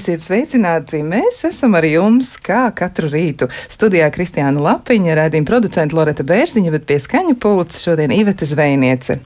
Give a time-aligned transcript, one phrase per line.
[0.00, 1.02] Esiet sveicināti!
[1.04, 3.50] Mēs esam ar jums kā katru rītu.
[3.68, 9.18] Studijā Kristiāna Lapiņa, rādījuma producenta Loreta Bērziņa, bet pie skaņu pults šodien Iveta Zvejniece.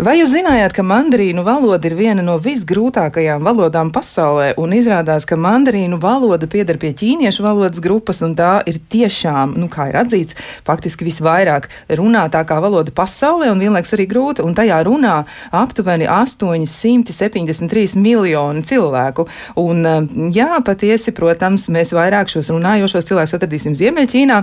[0.00, 5.36] Vai jūs zinājāt, ka mandarīnu valoda ir viena no visgrūtākajām valodām pasaulē, un izrādās, ka
[5.36, 10.38] mandarīnu valoda pieder pie ķīniešu valodas grupas, un tā ir tiešām, nu, kā ir atzīts,
[10.64, 15.18] faktiski visvairāk runātākā valoda pasaulē, un vienlaiks arī grūta, un tajā runā
[15.60, 19.28] aptuveni 873 miljoni cilvēku.
[19.60, 19.84] Un,
[20.32, 24.40] jā, patiesi, protams, mēs vairāk šos runājošos cilvēkus atradīsim Ziemeļķīnā,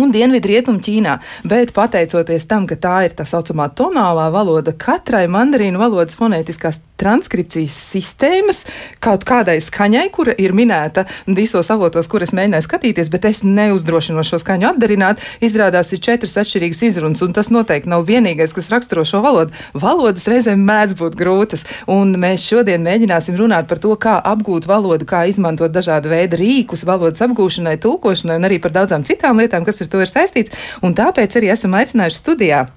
[0.00, 5.80] un Dienvidrietumu Ķīnā, bet pateicoties tam, ka tā ir tā saucamā tonālā valoda, katrai mandarīnu
[5.80, 8.64] valodas fonētiskās transkripcijas sistēmas
[9.02, 14.40] kaut kādai skaņai, kura ir minēta visos avotos, kuras mēģināju skatīties, bet es neuzdrošinos šo
[14.42, 19.22] skaņu apdarināt, izrādās ir četras atšķirīgas izrunas, un tas noteikti nav vienīgais, kas raksturo šo
[19.24, 19.54] valodu.
[19.74, 25.08] Valodas reizēm mēdz būt grūtas, un mēs šodien mēģināsim runāt par to, kā apgūt valodu,
[25.08, 29.82] kā izmantot dažādu veidu rīkus valodas apgūšanai, tulkošanai un arī par daudzām citām lietām, kas
[29.82, 32.68] ar to ir saistīts, un tāpēc arī esam aicinājuši studijā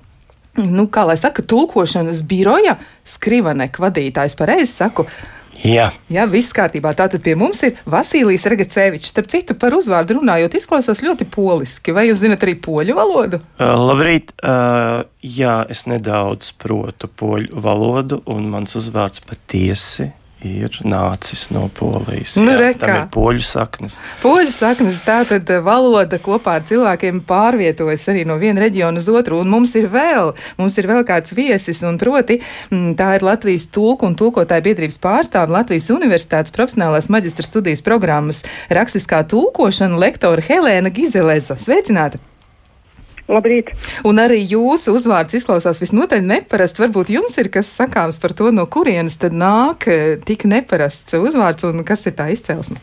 [0.59, 5.08] nu, kā lai saka, tulkošanas biroja skrivanek vadītājs, pareizi saku.
[5.64, 5.88] Jā.
[6.11, 6.92] Jā, viss kārtībā.
[6.98, 9.14] Tātad pie mums ir Vasilijs Regacevičs.
[9.14, 11.95] Starp citu, par uzvārdu runājot, izklausās ļoti poliski.
[11.95, 13.39] Vai jūs zinat arī poļu valodu?
[13.56, 14.36] Uh, labrīt!
[14.44, 20.11] Uh, jā, es nedaudz protu poļu valodu, un mans uzvārds patiesi
[20.44, 22.36] ir nācis no polijas.
[22.41, 23.97] Nu, jā, tā ir poļu saknes.
[24.22, 29.08] Poļu saknes, tā tad eh, valoda kopā ar cilvēkiem pārvietojas arī no viena reģiona uz
[29.09, 33.25] otru, un mums ir vēl, mums ir vēl kāds viesis, un proti mm, tā ir
[33.25, 38.43] Latvijas tulku un tulkotāju biedrības pārstāve Latvijas Universitātes profesionālās maģistra studijas programmas
[38.73, 41.58] rakstiskā tulkošana lektore Helēna Gizeleza.
[41.59, 42.21] Sveicināta!
[43.31, 43.71] Labrīt!
[44.05, 46.81] Un arī jūsu uzvārds izklausās visnotaļ neparasts.
[46.83, 51.65] Varbūt jums ir kas sakāms par to, no kurienes tad nāk eh, tik neparasts uzvārds
[51.65, 52.77] un kas ir tā izcelsme?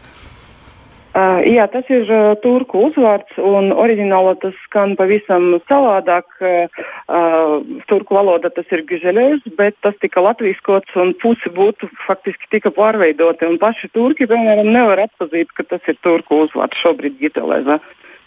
[1.13, 6.25] Uh, jā, tas ir uh, turku uzvārds, un oriģinālā tas skan pavisam savādāk.
[6.41, 7.61] Uh,
[7.91, 13.45] turku valoda tas ir giželēs, bet tas tika latviskots, un pusi būtu faktiski tika pārveidoti.
[13.45, 17.77] Un paši turki, piemēram, nevar atzīt, ka tas ir turku uzvārds šobrīd Gitelēzā.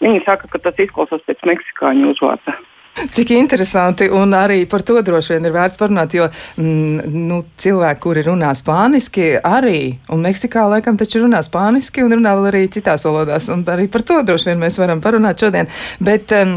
[0.04, 2.56] Viņi saka, ka tas izklausās pēc meksikāņu uzvārda.
[2.96, 8.00] Cik interesanti, un arī par to droši vien ir vērts parunāt, jo mm, nu, cilvēki,
[8.00, 13.04] kuri runā spāniski, arī, un Meksikā laikam taču runā spāniski un runā vēl arī citās
[13.04, 15.68] valodās, un arī par to droši vien mēs varam parunāt šodien.
[16.00, 16.56] Bet, um,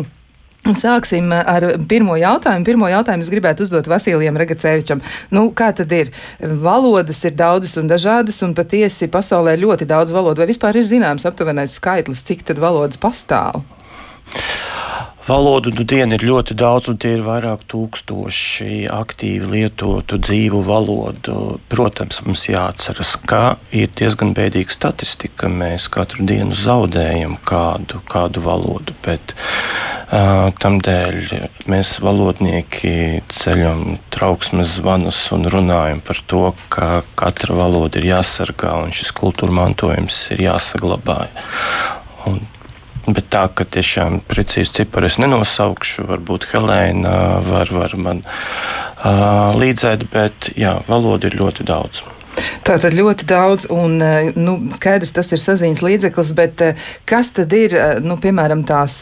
[0.78, 2.66] Sāksim ar pirmo jautājumu.
[2.68, 5.02] Pirmo jautājumu es gribētu uzdot Vasilijam Regacevičam.
[5.34, 6.12] Nu, kā tad ir?
[6.40, 10.44] Valodas ir daudzas un dažādas, un patiesi pasaulē ļoti daudz valodu.
[10.44, 13.64] Vai vispār ir zināms aptuvenais skaitlis, cik tad valodas pastāv?
[15.30, 21.60] Valodu nu dienu ir ļoti daudz, un tie ir vairāk tūkstoši aktīvi lietotu dzīvu valodu.
[21.70, 25.52] Protams, mums jāatceras, ka ir diezgan bēdīga statistika.
[25.54, 31.22] Mēs katru dienu zaudējam kādu, kādu valodu, bet uh, tam dēļ
[31.70, 38.98] mēs valodnieki ceļam trauksmes zvanus un runājam par to, ka katra valoda ir jāsargā un
[38.98, 41.28] šis kultūra mantojums ir jāsaglabā.
[42.26, 42.42] Un
[43.16, 47.16] Bet tā, ka tiešām precīzi cipari es nenosaukšu, varbūt Helēna
[47.48, 52.04] var, var man uh, līdzēt, bet jā, valoda ir ļoti daudz.
[52.64, 53.98] Tā tad ļoti daudz, un
[54.38, 56.64] nu, skaidrs, tas ir saziņas līdzeklis, bet
[57.10, 57.76] kas tad ir,
[58.06, 59.02] nu, piemēram, tās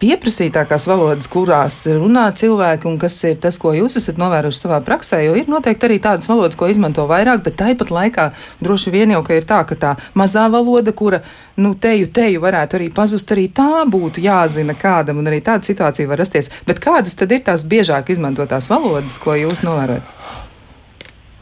[0.00, 5.20] pieprasītākās valodas, kurās runā cilvēki, un kas ir tas, ko jūs esat novērojuši savā praksē,
[5.26, 8.30] jo ir noteikti arī tādas valodas, ko izmanto vairāk, bet tāpat laikā
[8.64, 11.22] droši vien jau ir tā, ka tā mazā valoda, kura
[11.60, 16.08] nu, teju, teju varētu arī pazust, arī tā būtu jāzina kādam, un arī tāda situācija
[16.08, 16.50] var rasties.
[16.66, 20.14] Bet kādas tad ir tās biežāk izmantotās valodas, ko jūs novērojat?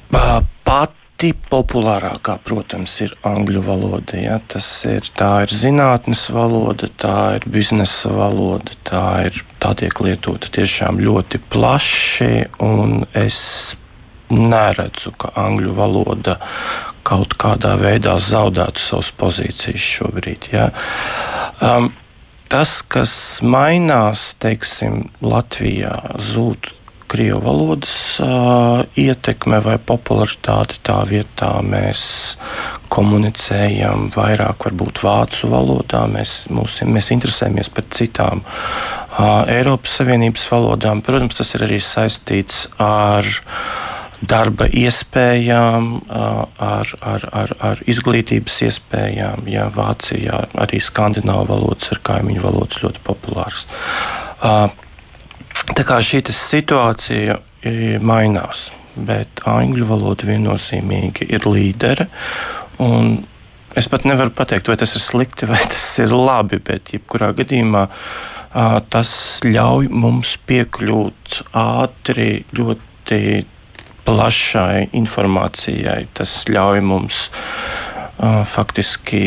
[0.08, 4.20] Pat Pati populārākā, protams, ir angļu valoda.
[4.22, 4.36] Ja?
[4.38, 10.46] Tas ir, tā ir zinātnes valoda, tā ir biznesa valoda, tā, ir, tā tiek lietota
[10.54, 12.30] tiešām ļoti plaši.
[13.18, 13.40] Es
[14.30, 16.38] neredzu, ka angļu valoda
[17.02, 20.52] kaut kādā veidā zaudētu savas pozīcijas šobrīd.
[20.54, 20.70] Ja?
[21.58, 21.90] Um,
[22.46, 26.77] tas, kas mainās, teiksim, Latvijā, zūd
[27.08, 30.78] krievu valodas uh, ietekme vai popularitāte.
[30.84, 32.02] Tā vietā mēs
[32.92, 41.04] komunicējam vairāk varbūt vācu valodā, mēs, mūs, mēs interesējamies par citām uh, Eiropas Savienības valodām.
[41.04, 43.28] Protams, tas ir arī saistīts ar
[44.18, 49.46] darba iespējām, ar, ar, ar, ar izglītības iespējām.
[49.50, 53.68] Ja Vācijā arī skandināvu valodas ir kaimiņu valodas ļoti populāras.
[55.74, 58.70] Tā kā šī situācija e, mainās.
[58.98, 62.08] bet angļu valoda viennozīmīgi ir līdere.
[63.78, 67.84] Es pat nevaru pateikt, vai tas ir slikti vai tas ir labi, bet jebkurā gadījumā
[68.90, 69.12] tas
[69.44, 73.20] ļauj mums piekļūt ātri, ļoti
[74.08, 76.08] plašai informācijai.
[76.16, 77.26] Tas ļauj mums
[78.48, 79.22] faktiski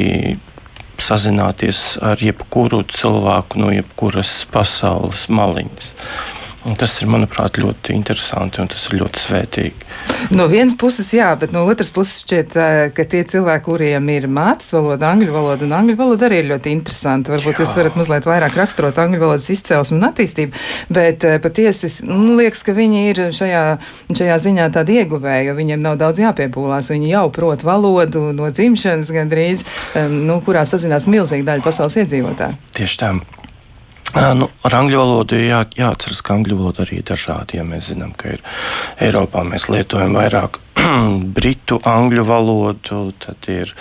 [1.01, 5.95] sazināties ar jebkuru cilvēku no jebkuras pasaules maliņas.
[6.61, 9.87] Un tas ir, manuprāt, ļoti interesanti un tas ir ļoti svētīgi.
[10.37, 12.53] No vienas puses, jā, bet no otras puses šķiet,
[12.93, 16.75] ka tie cilvēki, kuriem ir mātes valoda, angļu valoda, un angļu valoda arī ir ļoti
[16.75, 17.33] interesanti.
[17.33, 17.65] Varbūt jā.
[17.65, 20.63] jūs varat mazliet vairāk raksturot angļu valodas izcelsmu un attīstību,
[20.93, 23.65] bet patiesi, nu, liekas, ka viņi ir šajā,
[24.13, 26.93] šajā ziņā tādi ieguvēji, jo viņiem nav daudz jāpiepūlās.
[26.93, 29.65] Viņi jau prot valodu no dzimšanas gandrīz,
[30.13, 32.61] nu, kurā sazinās milzīga daļa pasaules iedzīvotāju.
[32.77, 33.15] Tieši tā.
[34.11, 37.55] Nu, ar angļu valodu jā, jāatceras, ka angļu valoda arī ir dažāda.
[37.55, 38.43] Ja mēs zinām, ka ir
[39.03, 40.59] Eiropā mēs lietojam vairāk
[41.35, 43.73] britu angļu valodu, tad ir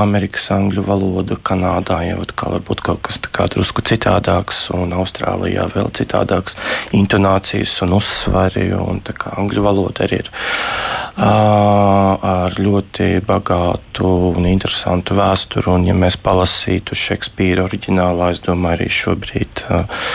[0.00, 6.56] Amerikas angļu valoda, Kanādā jau atkal varbūt kaut kas drusku citādāks, un Austrālijā vēl citādāks
[6.96, 8.70] intonācijas un uzsvari.
[8.76, 15.68] Un angļu valoda arī ir uh, ar ļoti bagātu un interesantu vēsturi.
[15.74, 20.06] Un, ja mēs palasītu Šekspīra oriģinālā, es domāju, arī šobrīd uh,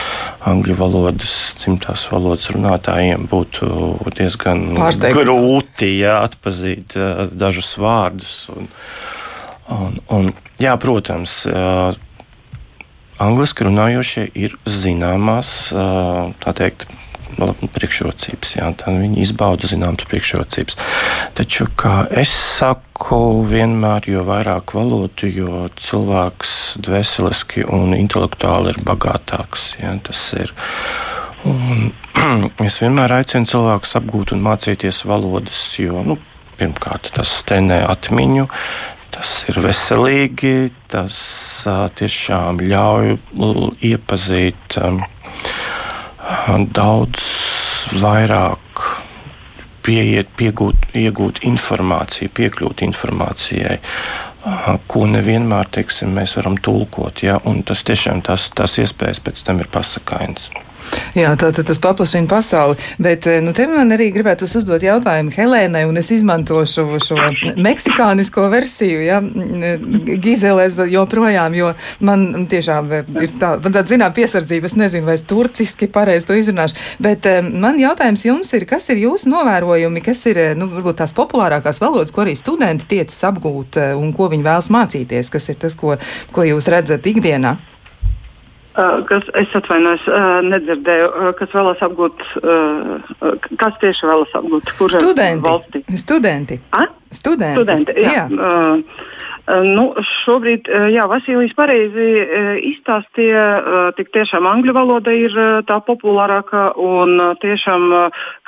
[0.46, 3.68] angļu valodas, dzimtās valodas runātājiem būtu
[4.14, 5.18] diezgan Pārsteigt.
[5.18, 6.94] grūti jā, atpazīt
[7.34, 8.46] dažus vārdus.
[8.54, 8.70] Un,
[9.66, 10.28] Un, un,
[10.62, 11.40] jā, protams,
[13.18, 15.72] angliski runājošie ir zināmās
[16.46, 16.86] teikt,
[17.36, 18.54] priekšrocības.
[18.56, 20.78] Jā, viņi izbauda zināmas priekšrocības.
[21.38, 26.54] Taču, kā es saku, vienmēr jo vairāk valodu, jo cilvēks
[26.86, 29.74] dvēseliski un intelektuāli ir bagātāks.
[29.82, 30.54] Jā, tas ir.
[31.46, 31.92] Un,
[32.66, 36.18] es vienmēr aicinu cilvēkus apgūt un mācīties valodas, jo nu,
[36.56, 38.48] pirmkārt tas trenē atmiņu,
[39.16, 41.16] Tas ir veselīgi, tas
[41.64, 43.14] uh, tiešām ļauj
[43.88, 44.98] iepazīt um,
[46.74, 47.22] daudz
[48.02, 48.82] vairāk,
[49.86, 53.78] pieiet, piegūt, iegūt informāciju, piekļūt informācijai.
[54.86, 57.22] Ko nevienmēr teiksim, mēs varam tulkot.
[57.26, 57.38] Ja?
[57.66, 60.50] Tas tiešām tās, tās iespējas pēc tam ir pasakainas.
[61.16, 62.76] Jā, tā tad tas paplašina pasauli.
[63.00, 67.16] Bet eh, nu, te man arī gribētu uzdot jautājumu Helēnai, un es izmantošu šo
[67.56, 69.20] meksikānisko versiju, ja,
[70.26, 71.72] Gizelēs joprojām, jo
[72.04, 72.92] man tiešām
[73.22, 77.28] ir tā, man tāda zinām piesardzība, es nezinu, vai es turciski pareizi to izrunāšu, bet
[77.30, 81.16] eh, man jautājums jums ir, kas ir jūsu novērojumi, kas ir, eh, nu, varbūt tās
[81.16, 85.78] populārākās valodas, ko arī studenti tiecas apgūt un ko viņi vēlas mācīties, kas ir tas,
[85.78, 85.96] ko,
[86.36, 87.56] ko jūs redzat ikdienā?
[88.76, 92.24] Uh, kas, es atvainojos, uh, nedzirdēju, uh, kas vēlas apgūt,
[93.62, 95.00] kas tieši vēlas apgūt, kurā
[95.40, 95.80] valstī?
[95.96, 96.58] Studenti.
[96.76, 96.84] A?
[97.08, 97.62] Studenti.
[97.62, 98.26] Studenti jā.
[98.28, 98.82] jā.
[99.46, 99.84] Nu,
[100.24, 102.06] šobrīd, jā, Vasilijs pareizi
[102.72, 103.44] izstāstīja,
[103.94, 105.36] tik tiešām angļu valoda ir
[105.68, 107.84] tā populārākā un tiešām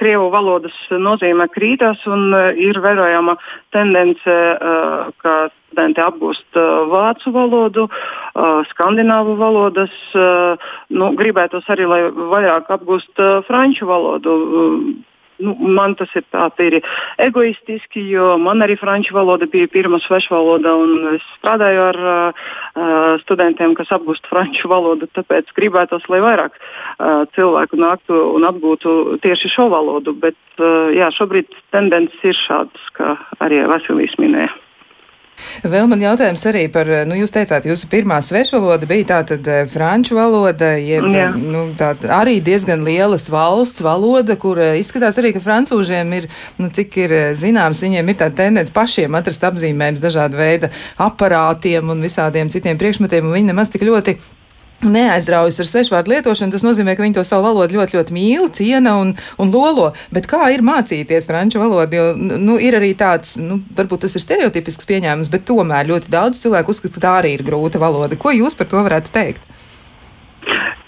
[0.00, 3.36] krievu valodas nozīme krītās un ir vērojama
[3.76, 4.36] tendence,
[5.22, 5.36] ka
[5.68, 6.58] studenti apgūst
[6.90, 7.86] vācu valodu,
[8.72, 9.94] skandināvu valodas,
[10.90, 14.34] nu, gribētos arī, lai vairāk apgūst franču valodu
[15.38, 16.80] Nu, man tas ir tā tīri
[17.22, 22.46] egoistiski, jo man arī franču valoda bija pirmā svešvaloda, un es strādāju ar uh,
[23.22, 25.06] studentiem, kas apgūst franču valodu.
[25.14, 30.16] Tāpēc gribētos, lai vairāk uh, cilvēku nāktu un apgūtu tieši šo valodu.
[30.26, 33.14] Bet uh, jā, šobrīd tendences ir šādas, kā
[33.44, 34.50] arī Vasilijs minēja.
[35.66, 39.64] Vēl man jautājums arī par, nu, jūs teicāt, jūsu pirmā svešvaloda bija tā tad eh,
[39.70, 41.28] franču valoda, jeb, Jā.
[41.34, 46.28] nu, tā arī diezgan lielas valsts valoda, kur eh, izskatās arī, ka francūžiem ir,
[46.60, 51.94] nu, cik ir eh, zināms, viņiem ir tā tendence pašiem atrast apzīmējums dažāda veida aparātiem
[51.94, 54.18] un visādiem citiem priekšmetiem, un viņi nemaz tik ļoti
[54.84, 58.94] neaizraujas ar svešvārdu lietošanu, tas nozīmē, ka viņi to savu valodu ļoti, ļoti mīl, ciena
[59.00, 59.90] un, un lolo.
[60.14, 61.98] Bet kā ir mācīties franču valodu?
[61.98, 66.42] Jo nu, ir arī tāds, nu, varbūt tas ir stereotipisks pieņēmums, bet tomēr ļoti daudz
[66.44, 68.18] cilvēku uzskata, ka tā arī ir grūta valoda.
[68.20, 69.57] Ko jūs par to varētu teikt?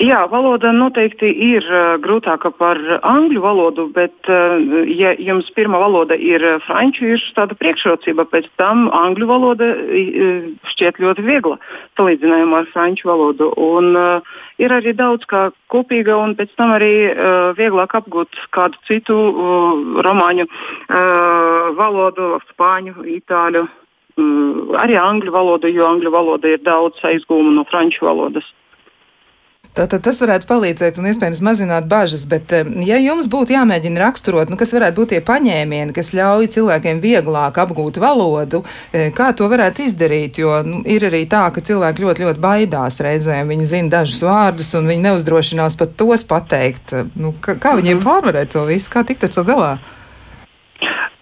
[0.00, 4.57] Jā, valoda noteikti ir uh, grūtāka par angļu valodu, bet, uh,
[4.88, 8.25] ja jums pirmā valoda ir franču, ir tāda priekšrocība.
[8.33, 11.59] Pēc tam angļu valoda uh, šķiet ļoti viegla
[12.00, 13.50] salīdzinājumā ar franču valodu.
[13.61, 18.81] Un, uh, ir arī daudz kā kopīga, un pēc tam arī uh, vieglāk apgūt kādu
[18.88, 23.67] citu uh, romāņu uh, valodu, spāņu, itāļu.
[23.69, 28.49] Uh, arī angļu valodu, jo angļu valoda ir daudz aizgūmu no franču valodas.
[29.70, 34.50] Tātad tas varētu palīdzēt un iespējams mazināt bažas, bet eh, ja jums būtu jāmēģina raksturot,
[34.50, 39.46] nu, kas varētu būt tie paņēmieni, kas ļauj cilvēkiem vieglāk apgūt valodu, eh, kā to
[39.52, 43.94] varētu izdarīt, jo nu, ir arī tā, ka cilvēki ļoti, ļoti baidās reizēm, viņi zina
[44.00, 46.96] dažus vārdus un viņi neuzdrošinās pat tos pateikt.
[47.14, 48.10] Nu, kā, kā viņiem -hmm.
[48.10, 49.72] pārvarēt to visu, kā tikt ar to galā?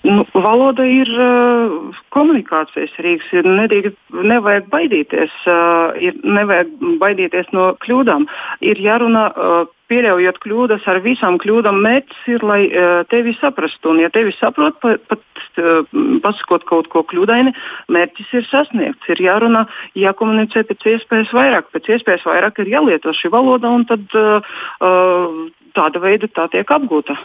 [0.09, 3.29] Nu, valoda ir uh, komunikācijas rīks.
[3.37, 6.71] Ir nedīgi, nevajag baidīties, uh, ir, nevajag
[7.03, 8.25] baidīties no kļūdām.
[8.65, 13.93] Ir jārunā, uh, pieļaujot kļūdas, ar visām kļūdām mērķis ir, lai uh, tevi saprastu.
[13.93, 15.85] Un, ja tevi saprot, pat, pat uh,
[16.25, 17.53] pasakot kaut ko kļūdaini,
[17.93, 19.13] mērķis ir sasniegts.
[19.13, 19.67] Ir jārunā,
[19.99, 21.73] jākomunicē pēc iespējas vairāk.
[21.75, 25.43] Pēc iespējas vairāk ir jālieto šī valoda, un tad uh, uh,
[25.77, 27.19] tāda veida tā tiek apgūta.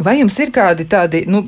[0.00, 1.42] Vai jums ir kādi tādi nu,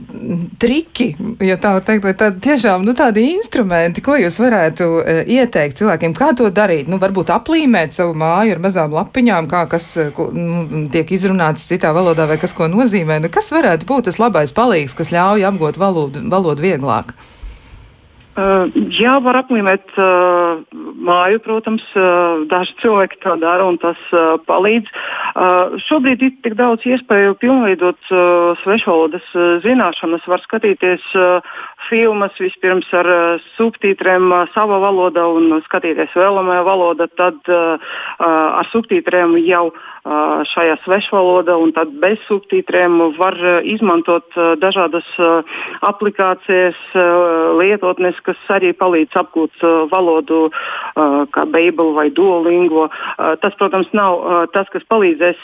[0.60, 1.06] triki,
[1.40, 5.80] ja tā var teikt, vai tādi tiešām nu, tādi instrumenti, ko jūs varētu uh, ieteikt
[5.80, 6.90] cilvēkiem, kā to darīt?
[6.92, 11.64] Nu, varbūt aplīmēt savu māju ar mazām lapiņām, kā kas e, ko, nu, tiek izrunāts
[11.70, 13.22] citā valodā, vai kas ko nozīmē.
[13.24, 17.14] Nu, kas varētu būt tas labais palīgs, kas ļauj apgūt valodu, valodu vieglāk?
[17.14, 17.33] Uh,
[18.34, 24.90] jā, var aplīmēt uh, māju, protams, uh, daži cilvēki to dara un tas uh, palīdz.
[25.34, 30.26] Uh, šobrīd ir tik daudz iespēju pilnveidot uh, svešvalodas uh, zināšanas.
[30.26, 31.54] Var skatīties uh,
[31.88, 38.28] filmas vispirms ar uh, subtītriem uh, savā valodā un skatīties vēlamajā valodā, tad uh, uh,
[38.60, 45.06] ar subtītriem jau uh, šajā svešvalodā, un tad bez subtītriem var izmantot dažādas
[45.84, 46.76] aplikācijas,
[47.56, 50.50] lietotnes, kas arī palīdz apgūt valodu,
[50.94, 52.88] kā Babel vai Duolingo.
[53.40, 55.40] Tas, protams, nav tas, kas palīdzēs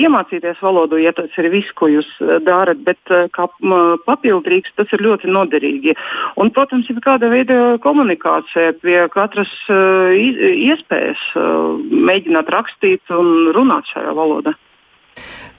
[0.00, 2.08] iemācīties valodu, ja tas ir viss, ko jūs
[2.46, 3.00] darat, bet
[3.36, 3.48] kā
[4.08, 5.77] papildrīgs tas ir ļoti noderīgi.
[6.38, 11.24] Un, protams, ir kāda veida komunikācija pie katras iespējas
[12.10, 14.54] mēģināt rakstīt un runāt šajā valodā.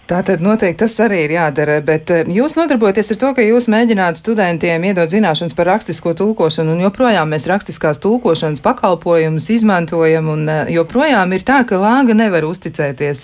[0.09, 4.17] Tātad noteikti tas arī ir jādara, bet eh, jūs nodarbojaties ar to, ka jūs mēģināt
[4.17, 10.71] studentiem iedot zināšanas par rakstisko tulkošanu, un joprojām mēs rakstiskās tulkošanas pakalpojumus izmantojam, un eh,
[10.73, 13.21] joprojām ir tā, ka lāga nevar uzticēties,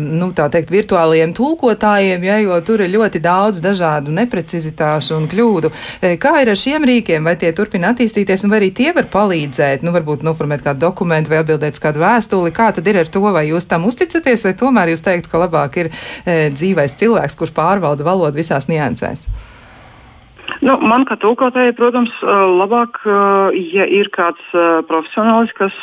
[0.00, 5.72] nu, tā teikt, virtuālajiem tulkotājiem, ja, jo tur ir ļoti daudz dažādu neprecizitāšu un kļūdu.
[6.00, 9.10] Eh, kā ir ar šiem rīkiem, vai tie turpina attīstīties, un vai arī tie var
[9.12, 13.12] palīdzēt, nu, varbūt noformēt kādu dokumentu vai atbildēt uz kādu vēstuli, kā tad ir ar
[13.12, 15.92] to, vai jūs tam uzticaties, vai tomēr jūs teikt, ka labāk ir
[16.26, 19.28] dzīvais cilvēks, kurš pārvalda valodu visās niansēs?
[20.62, 23.14] Nu, man kā tulkotājai, protams, e, labāk, e,
[23.72, 24.42] ja ir kāds
[24.86, 25.74] profesionālis, kas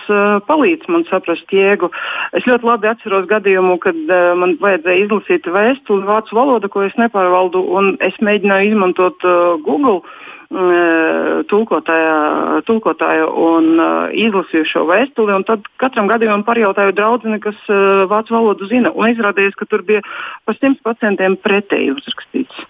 [0.48, 1.89] palīdz man saprast jēgu.
[2.38, 3.98] Es ļoti labi atceros gadījumu, kad
[4.39, 9.27] man vajadzēja izlasīt vēstuli vācu valodu, ko es nepārvaldu, un es mēģināju izmantot
[9.65, 10.00] Google
[10.49, 15.35] tulkotāja, tulkotāja un uh, izlasīju šo vēstuli.
[15.45, 18.89] Tad katram gadījumam parjautāju draudzeni, kas uh, vācu valodu zina.
[18.89, 20.01] Izrādījās, ka tur bija
[20.49, 22.65] par 100% pretēji uzrakstīts.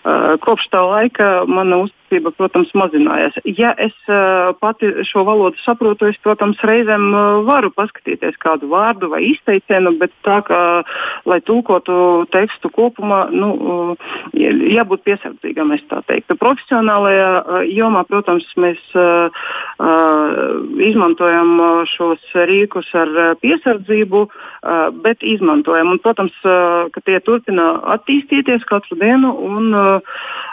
[0.00, 3.38] Uh, kopš tā laika mana uz, attīstība, protams, mazinājās.
[3.44, 9.10] Ja es uh, pati šo valodu saprotu, es, protams, reizēm uh, varu paskatīties kādu vārdu
[9.10, 10.82] vai izteicienu, bet tā kā,
[11.26, 13.96] lai tulkotu tekstu kopumā, nu, uh,
[14.34, 16.36] jābūt piesardzīgam, es tā teiktu.
[16.36, 19.30] Profesionālajā uh, jomā, protams, mēs uh,
[19.78, 25.94] uh, izmantojam šos rīkus ar piesardzību, uh, bet izmantojam.
[25.94, 29.34] Un, protams, uh, ka tie turpina attīstīties katru dienu.
[29.46, 30.00] Un, uh,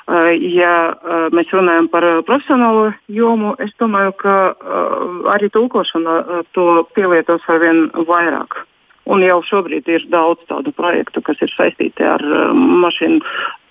[0.08, 0.96] ja
[1.36, 6.86] mēs mēs runājam par uh, profesionālo jomu, es domāju, ka uh, arī tulkošana uh, to
[6.96, 8.66] pielietos ar vien vairāk.
[9.08, 12.20] Un jau šobrīd ir daudz tādu projektu, kas ir saistīti ar
[12.52, 13.22] mašīnu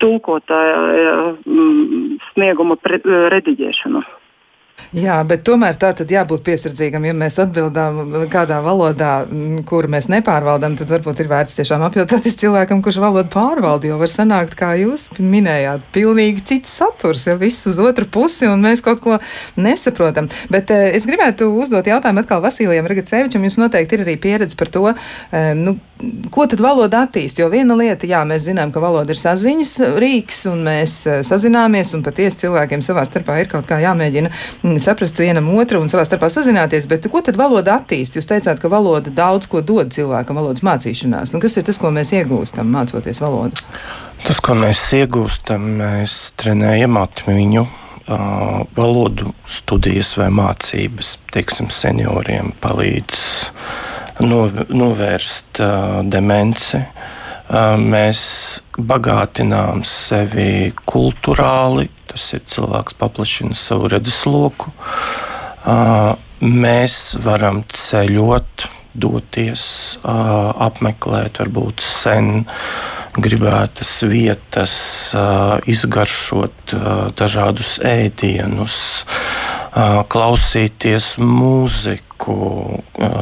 [0.01, 1.37] tulkotāju
[2.33, 4.01] snieguma rediģēšanu.
[4.95, 7.03] Jā, bet tomēr tā tad jābūt piesardzīgam.
[7.09, 9.25] Ja mēs atbildām kādā valodā,
[9.67, 13.89] kuru mēs nepārvaldām, tad varbūt ir vērts tiešām apjautāties cilvēkam, kurš valodu pārvalda.
[13.89, 18.63] Jo var sanākt, kā jūs minējāt, pilnīgi cits saturs, ja viss uz otru pusi, un
[18.63, 19.17] mēs kaut ko
[19.59, 20.31] nesaprotam.
[20.53, 23.43] Bet eh, es gribētu uzdot jautājumu atkal Vasilijam Ragacevičam.
[23.43, 25.75] Jums noteikti ir arī pieredze par to, eh, nu,
[26.31, 27.41] ko tad valoda attīst?
[27.41, 31.91] Jo viena lieta, jā, mēs zinām, ka valoda ir saziņas rīks, un mēs eh, sazināmies,
[31.97, 34.31] un patiesi cilvēkiem savā starpā ir kaut kā jāmēģina
[34.83, 38.17] saprast vienam otru un savā starpā sazināties, bet ko tad valoda attīst?
[38.17, 41.33] Jūs teicāt, ka valoda daudz ko dod cilvēkam, valodas mācīšanās.
[41.33, 43.65] Nu, kas ir tas, ko mēs iegūstam mācoties valodu?
[44.25, 47.67] Tas, ko mēs iegūstam, mēs trenējam atmiņu.
[48.07, 53.23] Uh, valodu studijas vai mācības, teiksim, senioriem palīdz
[54.23, 56.79] no, novērst uh, demenci.
[56.79, 57.16] Uh,
[57.49, 58.21] mēs
[58.75, 64.73] bagātinām sevi kultūrāli, tas ir cilvēks paplašina savu redzesloku.
[66.43, 69.63] Mēs varam ceļot doties,
[70.03, 72.45] apmeklēt varbūt sen
[73.17, 74.75] gribētas vietas,
[75.65, 76.75] izgaršot
[77.17, 78.77] dažādus ēdienus,
[80.13, 82.37] klausīties mūziku,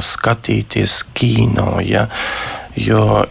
[0.03, 1.77] skatīties kino.
[1.83, 2.07] Ja?
[2.75, 3.25] Jo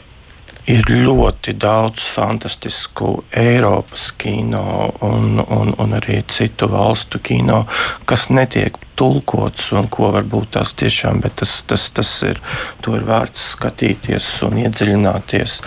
[0.71, 7.65] ir ļoti daudz fantastisku Eiropas kino un, un, un arī citu valstu kino,
[8.09, 12.41] kas netiek tulkots un ko varbūt tās tiešām, bet tas, tas, tas ir,
[12.81, 15.61] to ir vērts skatīties un iedziļināties.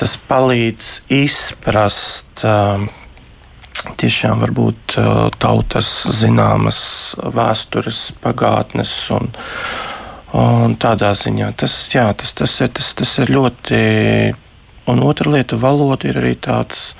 [0.00, 2.46] Tas palīdz izprast.
[2.46, 2.88] Um,
[3.80, 6.80] Tiešām varbūt uh, tautas zināmas
[7.16, 9.90] vēstures, pagātnes un, uh,
[10.36, 13.78] Un tādā ziņā tas, jā, tas, tas, ir, tas, tas ir ļoti.
[14.90, 16.92] Un otra lieta, valoda ir arī tāds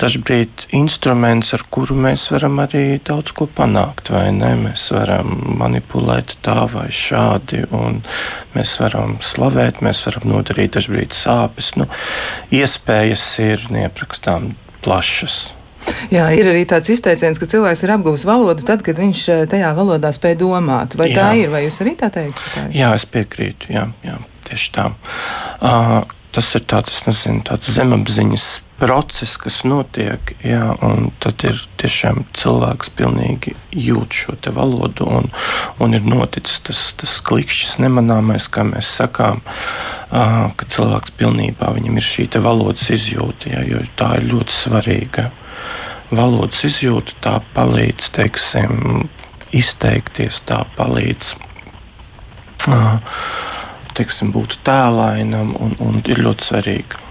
[0.00, 4.10] dažkārt instruments, ar kuru mēs varam arī daudz ko panākt.
[4.12, 8.02] Mēs varam manipulēt tā vai šādi, un
[8.56, 11.74] mēs varam slavēt, mēs varam nodarīt dažkārt sāpes.
[11.80, 11.88] Nu,
[12.52, 14.52] iespējas ir neaprakstām
[14.84, 15.55] plašas.
[16.12, 19.72] Jā, ir arī tāds izteiciens, ka cilvēks ir apgūlis valodu tad, kad viņš eh, tajā
[19.76, 20.98] valodā spēj domāt.
[20.98, 21.18] Vai jā.
[21.18, 22.42] tā ir, vai jūs arī tā teikt?
[22.74, 23.72] Jā, es piekrītu.
[23.74, 24.90] Jā, jā tieši tā.
[25.60, 32.26] Uh, tas ir tāds, nezinu, tāds zemapziņas process, kas notiek, jā, un tad ir tiešām
[32.36, 35.30] cilvēks pilnīgi jūt šo valodu, un,
[35.80, 41.96] un ir noticis tas, tas klikšķis nemanāmais, kā mēs sakām, uh, ka cilvēks pilnībā viņam
[41.96, 45.30] ir šī valodas izjūta, jā, jo tā ir ļoti svarīga
[46.10, 49.08] valodas izjūta, tā palīdz teiksim,
[49.56, 51.34] izteikties, tā palīdz
[53.96, 57.05] teiksim, būt tēlainam un, un ir ļoti svarīga.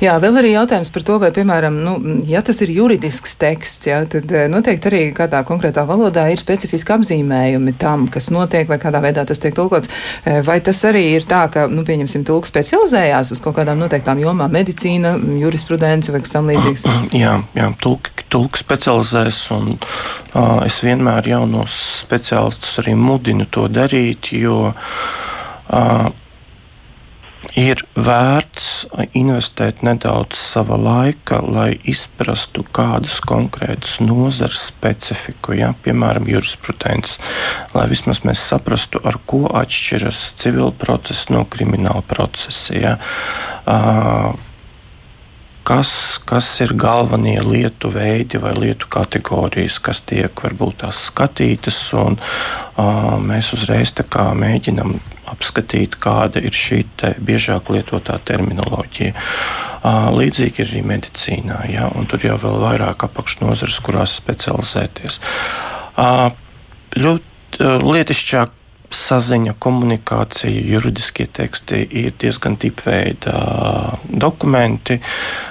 [0.00, 1.94] Jā, vēl arī jautājums par to, vai, piemēram, nu,
[2.28, 6.94] ja tas ir juridisks teksts, jā, tad eh, noteikti arī kādā konkrētā valodā ir specifiski
[6.96, 9.90] apzīmējumi tam, kas notiek, vai kādā veidā tas tiek tulkots.
[10.24, 14.20] Eh, vai tas arī ir tā, ka, nu, pieņemsim, tulks specializējās uz kaut kādām noteiktām
[14.22, 16.86] jomām- medicīna, jurisprudence vai kas tam līdzīgs?
[17.24, 24.32] Jā, jā tulki, tulki specializēs, un uh, es vienmēr jaunos speciālistus arī mudinu to darīt,
[24.36, 26.10] jo uh,
[27.56, 35.72] ir vērts investēt nedaudz sava laika, lai izprastu kādas konkrētas nozares specifiku, ja?
[35.84, 37.16] piemēram, jurisprudence,
[37.74, 42.76] lai vismaz mēs saprastu, ar ko atšķiras civila procesa no krimināla procesa.
[42.76, 42.96] Ja?
[43.66, 44.36] Uh,
[45.66, 45.90] kas,
[46.24, 53.16] kas ir galvenie lietu veidi vai lietu kategorijas, kas tiek varbūt tās skatītas, un uh,
[53.22, 53.92] mēs uzreiz
[54.42, 56.84] mēģinam apskatīt, kāda ir šī
[57.18, 59.14] biežāk lietotā terminoloģija.
[59.86, 65.20] Uh, līdzīgi ir arī medicīnā, ja, un tur jau vēl vairāk apakšnozares, kurās specializēties.
[65.96, 66.30] Uh,
[66.98, 68.55] ļoti lietišķāk
[68.94, 73.36] saziņa, komunikācija, juridiskie teksti ir diezgan tipveida
[74.08, 74.98] dokumenti,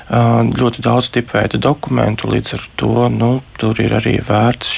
[0.09, 2.29] ļoti daudz tipveida dokumentu.
[2.31, 4.75] Līdz ar to nu, tur ir arī vērts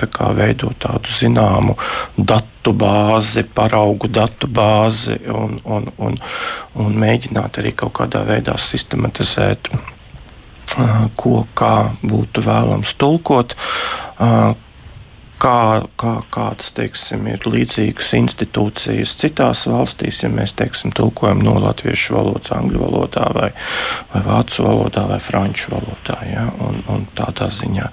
[0.00, 1.74] kā, veidot tādu zināmu
[2.16, 6.16] datu bāzi, paraugu datu bāzi un, un, un,
[6.80, 9.68] un mēģināt arī kaut kādā veidā sistematizēt,
[11.20, 13.56] ko kā būtu vēlams tulkot
[15.40, 22.16] kā, kā, kādas teiksim, ir līdzīgas institūcijas citās valstīs, ja mēs teiksim, tulkojam no latviešu
[22.18, 23.50] valodas, angļu valodā, vai,
[24.12, 26.18] vai vācu valodā, vai franču valodā.
[26.30, 27.88] Ja, un, un tādā ziņā.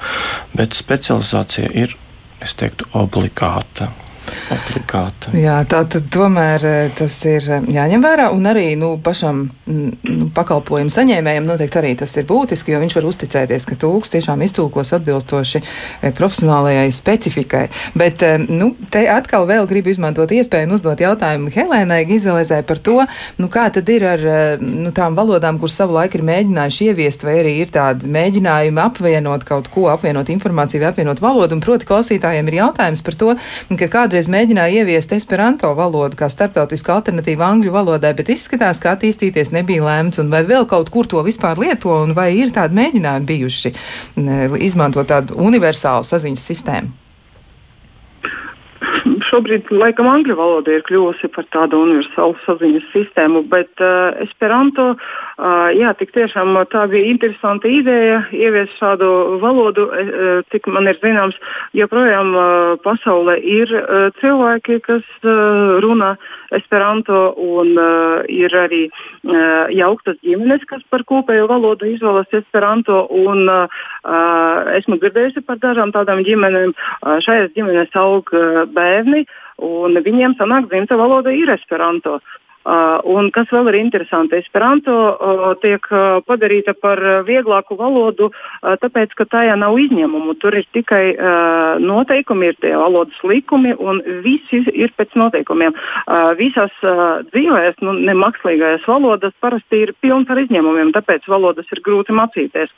[0.58, 1.96] Bet specializācija ir,
[2.44, 3.92] es teiktu, obligāta
[4.54, 5.34] obligāti.
[5.42, 10.28] Jā, tā tad tomēr eh, tas ir eh, jāņem vērā, un arī nu, pašam nu,
[10.36, 14.94] pakalpojumu saņēmējam noteikti arī tas ir būtiski, jo viņš var uzticēties, ka tūks tiešām iztulkos
[14.98, 17.66] atbilstoši eh, profesionālajai specifikai.
[17.98, 23.00] Bet, nu, te atkal vēl gribu izmantot iespēju un uzdot jautājumu Helēnai Gizelezē par to,
[23.42, 24.26] nu, kā tad ir ar
[24.62, 29.46] nu, tām valodām, kuras savu laiku ir mēģinājuši ieviest, vai arī ir tādi mēģinājumi apvienot
[29.48, 33.36] kaut ko, apvienot informāciju vai apvienot valodu, un proti klausītājiem ir jautājums par to,
[33.78, 38.96] ka kādreiz kādreiz mēģināja ieviest esperanto valodu kā starptautisku alternatīvu angļu valodai, bet izskatās, ka
[38.96, 42.74] attīstīties nebija lēmts, un vai vēl kaut kur to vispār lieto, un vai ir tādi
[42.80, 43.74] mēģinājumi bijuši
[44.66, 47.07] izmantot tādu universālu saziņas sistēmu?
[49.28, 54.94] Šobrīd laikam angļu valoda ir kļuvusi par tādu universālu saziņas sistēmu, bet uh, esperanto
[55.38, 59.84] Uh, jā, tik tiešām tā bija interesanta ideja ieviest šādu valodu.
[59.86, 61.38] Uh, cik man ir zināms,
[61.78, 66.16] joprojām uh, pasaulē ir uh, cilvēki, kas uh, runā
[66.58, 73.04] esperanto, un uh, ir arī uh, jauktas ģimenes, kas par kopējo valodu izvēlas esperanto.
[73.14, 76.74] Un, uh, esmu dzirdējusi par dažām tādām ģimenēm.
[76.74, 79.17] Uh, šajās ģimenēs aug uh, bērni,
[79.64, 82.20] un viņiem sanāk dzimta valoda ir esperanto.
[82.68, 88.28] Uh, un kas vēl ir interesanti, Esperanto uh, tiek uh, padarīta par vieglāku valodu,
[88.82, 90.36] tāpēc, ka tajā nav izņēmumu.
[90.42, 91.16] Tur ir tikai
[91.80, 95.76] noteikumi, ir tie valodas likumi, un viss ir pēc noteikumiem.
[96.40, 96.74] Visās
[97.30, 102.74] dzīvēs, nu, nemākslīgajās valodas parasti ir pilns ar izņēmumiem, tāpēc valodas ir grūti mācīties.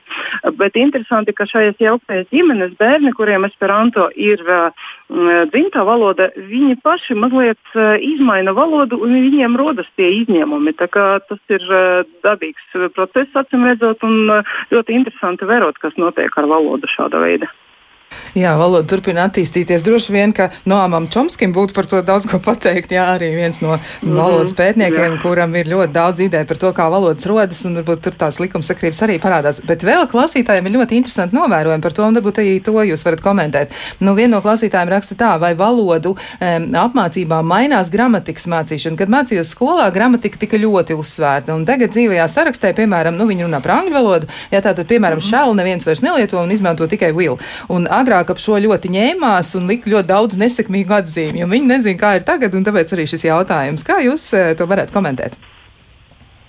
[0.60, 4.44] Bet interesanti, ka šajās jauktajās ģimenes bērni, kuriem Esperanto ir
[5.10, 10.76] dzimtā valoda, viņi paši mazliet izmaina valodu un viņiem rodas rodas tie izņēmumi.
[10.78, 16.48] Tas ir uh, dabīgs process, acīm redzot, un uh, ļoti interesanti vērot, kas notiek ar
[16.48, 17.48] valodu šāda veida.
[18.38, 19.84] Jā, valoda turpina attīstīties.
[19.86, 22.92] Droši vien, ka Noamam Čomskim būtu par to daudz ko pateikt.
[22.94, 24.16] Jā, arī viens no -hmm.
[24.16, 25.22] valodas pētniekiem, jā.
[25.22, 29.02] kuram ir ļoti daudz ideju par to, kā valodas rodas, un varbūt tur tās likumsakrības
[29.02, 29.62] arī parādās.
[29.66, 33.22] Bet vēl klausītājiem ir ļoti interesanti novērojumi par to, un varbūt arī to jūs varat
[33.22, 33.72] komentēt.
[34.00, 38.98] Nu, viena no klausītājiem raksta tā, vai valodu um, apmācībā mainās gramatikas mācīšana.
[38.98, 43.62] Kad mācījos skolā, gramatika tika ļoti uzsvērta, un tagad dzīvajā sarakstē, piemēram, nu, viņi runā
[43.62, 45.30] par angļu valodu, ja tātad, piemēram, -hmm.
[45.30, 47.40] shall neviens vairs nelieto un izmanto tikai will.
[47.70, 52.00] Un agrāk ap šo ļoti ņēmās un lika ļoti daudz nesekmīgu atzīmi, jo viņi nezina,
[52.00, 53.86] kā ir tagad, un tāpēc arī šis jautājums.
[53.88, 55.40] Kā jūs eh, to varētu komentēt?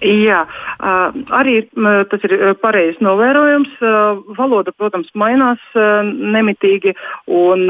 [0.01, 1.59] Jā, uh, arī
[2.09, 3.75] tas ir pareizs novērojums.
[4.39, 6.95] Valoda, protams, mainās nemitīgi.
[7.29, 7.67] Un,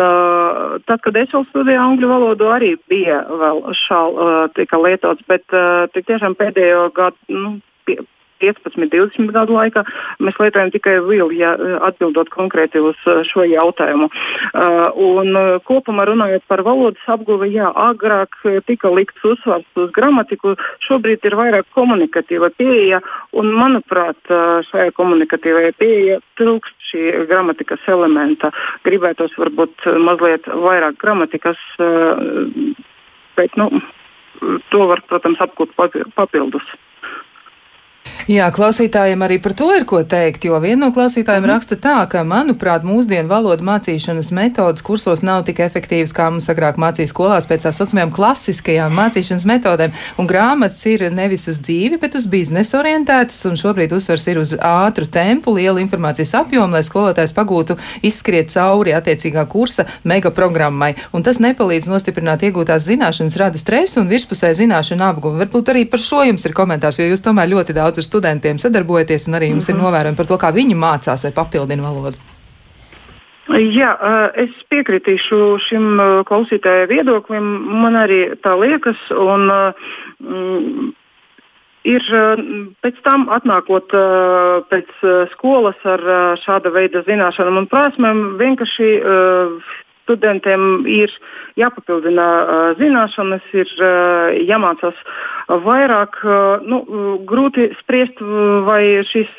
[0.86, 5.58] tad, kad es vēl studēju angļu valodu, arī bija vēl šādi lietots, bet
[5.98, 7.18] tiešām pēdējo gadu.
[7.34, 7.56] Nu,
[8.40, 9.84] 15, 20 gadu laikā.
[10.22, 11.52] Mēs lietojam tikai vielu, ja
[11.86, 14.08] atbildot konkrēti uz uh, šo jautājumu.
[14.10, 20.56] Uh, un uh, kopumā runājot par valodas apguvi, jā, agrāk tika likts uzsvars uz gramatiku,
[20.86, 23.00] šobrīd ir vairāk komunikatīva pieeja,
[23.36, 24.18] un manuprāt,
[24.70, 28.50] šajā komunikatīvajā pieeja trūkst šī gramatikas elementa.
[28.86, 31.60] Gribētos varbūt mazliet vairāk gramatikas,
[33.38, 33.68] bet, nu,
[34.72, 35.74] to var, protams, apgūt
[36.16, 36.66] papildus.
[38.28, 41.50] Jā, klausītājiem arī par to ir ko teikt, jo viena no klausītājiem mm.
[41.50, 46.76] raksta tā, ka, manuprāt, mūsdienu valodu mācīšanas metodas kursos nav tik efektīvas, kā mums agrāk
[46.80, 52.18] mācīja skolās pēc tā saucamajām klasiskajām mācīšanas metodēm, un grāmatas ir nevis uz dzīvi, bet
[52.18, 57.34] uz biznesa orientētas, un šobrīd uzsvers ir uz ātru tempu, lielu informācijas apjomu, lai skolotājs
[57.36, 64.12] pagūtu izskriet cauri attiecīgā kursa megaprogrammai, un tas nepalīdz nostiprināt iegūtās zināšanas, rada stresu un
[64.12, 65.40] virspusē zināšanu apguvu.
[65.40, 69.28] Varbūt arī par šo jums ir komentārs, jo jūs tomēr ļoti daudz studiju studentiem sadarbojaties,
[69.30, 69.78] un arī jums mm -hmm.
[69.78, 69.86] ir mhm.
[69.86, 72.18] novērojumi par to, kā viņi mācās vai papildina valodu.
[73.50, 73.96] Jā,
[74.38, 77.46] es piekritīšu šim klausītāja viedoklim.
[77.82, 79.00] Man arī tā liekas.
[79.10, 79.50] Un,
[80.22, 80.92] mm,
[81.84, 82.02] ir
[82.84, 83.90] pēc tam atnākot
[84.70, 84.90] pēc
[85.32, 86.04] skolas ar
[86.44, 88.90] šāda veida zināšanām un prasmēm, vienkārši
[90.10, 91.12] studentiem ir
[91.58, 92.26] jāpapildina
[92.78, 93.70] zināšanas, ir
[94.48, 94.98] jāmācās
[95.64, 96.20] vairāk.
[96.66, 96.80] Nu,
[97.26, 98.20] grūti spriest,
[98.66, 99.30] vai šis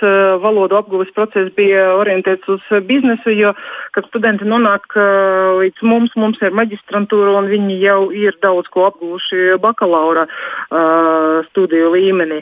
[0.43, 3.53] valodu apguves process bija orientēts uz biznesu, jo,
[3.95, 4.95] kad studenti nonāk
[5.61, 10.27] līdz mums, mums ir maģistrantūra un viņi jau ir daudz ko apguvuši bakalaura
[11.51, 12.41] studiju līmenī.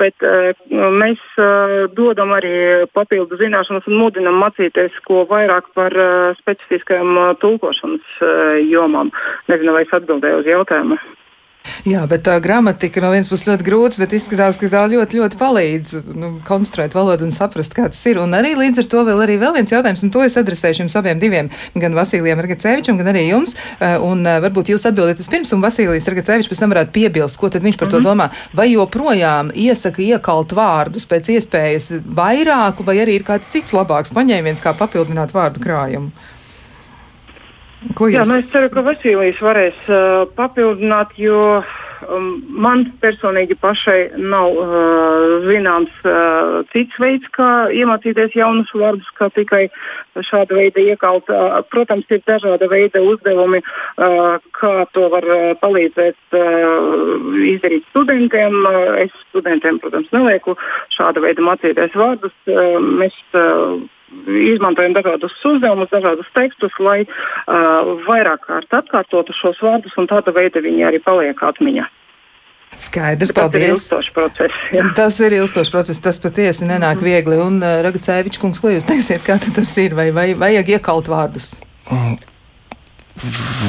[0.00, 0.24] Bet
[0.70, 1.22] mēs
[1.96, 5.94] dodam arī papildu zināšanas un mudinam mācīties ko vairāk par
[6.40, 9.12] specifiskajām tulkojumiem tulkošanas eh, jomām.
[9.50, 10.98] Nezinu, vai es atbildēju uz jautājumu.
[11.86, 15.38] Jā, bet tā gramatika no vienas puses ļoti grūts, bet izskatās, ka tā ļoti, ļoti
[15.40, 18.20] palīdz nu, konstruēt valodu un saprast, kā tas ir.
[18.22, 20.96] Un arī līdz ar to vēl, arī vēl viens jautājums, un to es adresēšu jums
[20.98, 23.56] abiem diviem, gan Vasilijam Ragacevičam, gan arī jums.
[23.78, 27.52] Eh, un eh, varbūt jūs atbildiet vispirms, un Vasilijs Ragacevičs pēc tam varētu piebilst, ko
[27.52, 27.92] tad viņš par mm -hmm.
[27.92, 28.08] to mhm.
[28.08, 28.30] domā.
[28.54, 34.62] Vai joprojām iesaka iekalt vārdus pēc iespējas vairāku, vai arī ir kāds cits labāks paņēmiens,
[34.62, 36.10] kā papildināt vārdu krājumu?
[37.94, 38.16] Ko jūs?
[38.16, 45.36] Jā, mēs ceram, ka Vasilijs varēs uh, papildināt, jo um, man personīgi pašai nav uh,
[45.46, 49.68] zināms uh, cits veids, kā iemācīties jaunus vārdus, kā tikai
[50.26, 51.30] šāda veida iekalt.
[51.30, 58.58] Uh, protams, ir dažāda veida uzdevumi, uh, kā to var uh, palīdzēt uh, izdarīt studentiem.
[58.66, 60.58] Uh, es studentiem, protams, nelieku
[60.96, 62.34] šāda veida mācīties vārdus.
[62.50, 63.78] Uh, mēs, uh,
[64.54, 70.62] izmantojam dažādus uzdevumus, dažādus tekstus, lai uh, vairāk kārt atkārtotu šos vārdus, un tāda veida
[70.64, 71.86] viņi arī paliek atmiņā.
[72.78, 73.62] Skaidrs, tas paldies.
[73.64, 74.58] ir ilgstošs process.
[74.76, 74.84] Jā.
[74.96, 77.38] Tas ir ilgstošs process, tas patiesi nenāk viegli.
[77.42, 79.96] Un, uh, Ragacēvičs kungs, ko jūs teiksiet, kā tas ir?
[79.98, 81.56] Vai, vai vajag iekalt vārdus?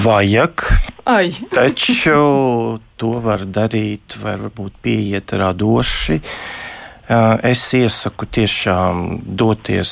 [0.03, 0.61] Vajag,
[1.09, 6.19] Ai, taču to var darīt, vai varbūt pieiet radoši.
[6.19, 6.67] Uh,
[7.09, 9.91] Es iesaku tiešām doties,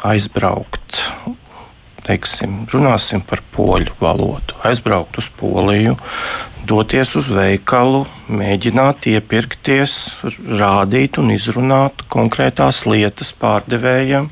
[0.00, 1.02] aizbraukt.
[2.08, 4.56] Teiksim, runāsim par poļu valodu.
[4.64, 5.98] Aizbraukt uz Poliju,
[6.64, 9.98] doties uz veikalu, mēģināt iepirkties,
[10.56, 14.30] rādīt un izrunāt konkrētās lietas pārdevējam,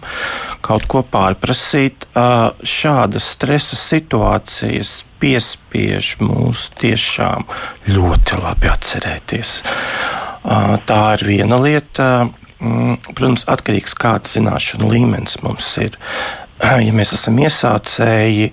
[0.65, 2.09] kaut ko pārprasīt.
[2.17, 7.45] Ā, Šādas stresa situācijas piespiež mūs tiešām
[7.93, 9.59] ļoti labi atcerēties.
[10.47, 12.29] Ā, Tā ir viena lieta.
[12.63, 15.99] Mm, Protams, atkarīgs no kāds zināšanu līmenis mums ir.
[16.63, 18.53] Ja mēs esam iesācēji,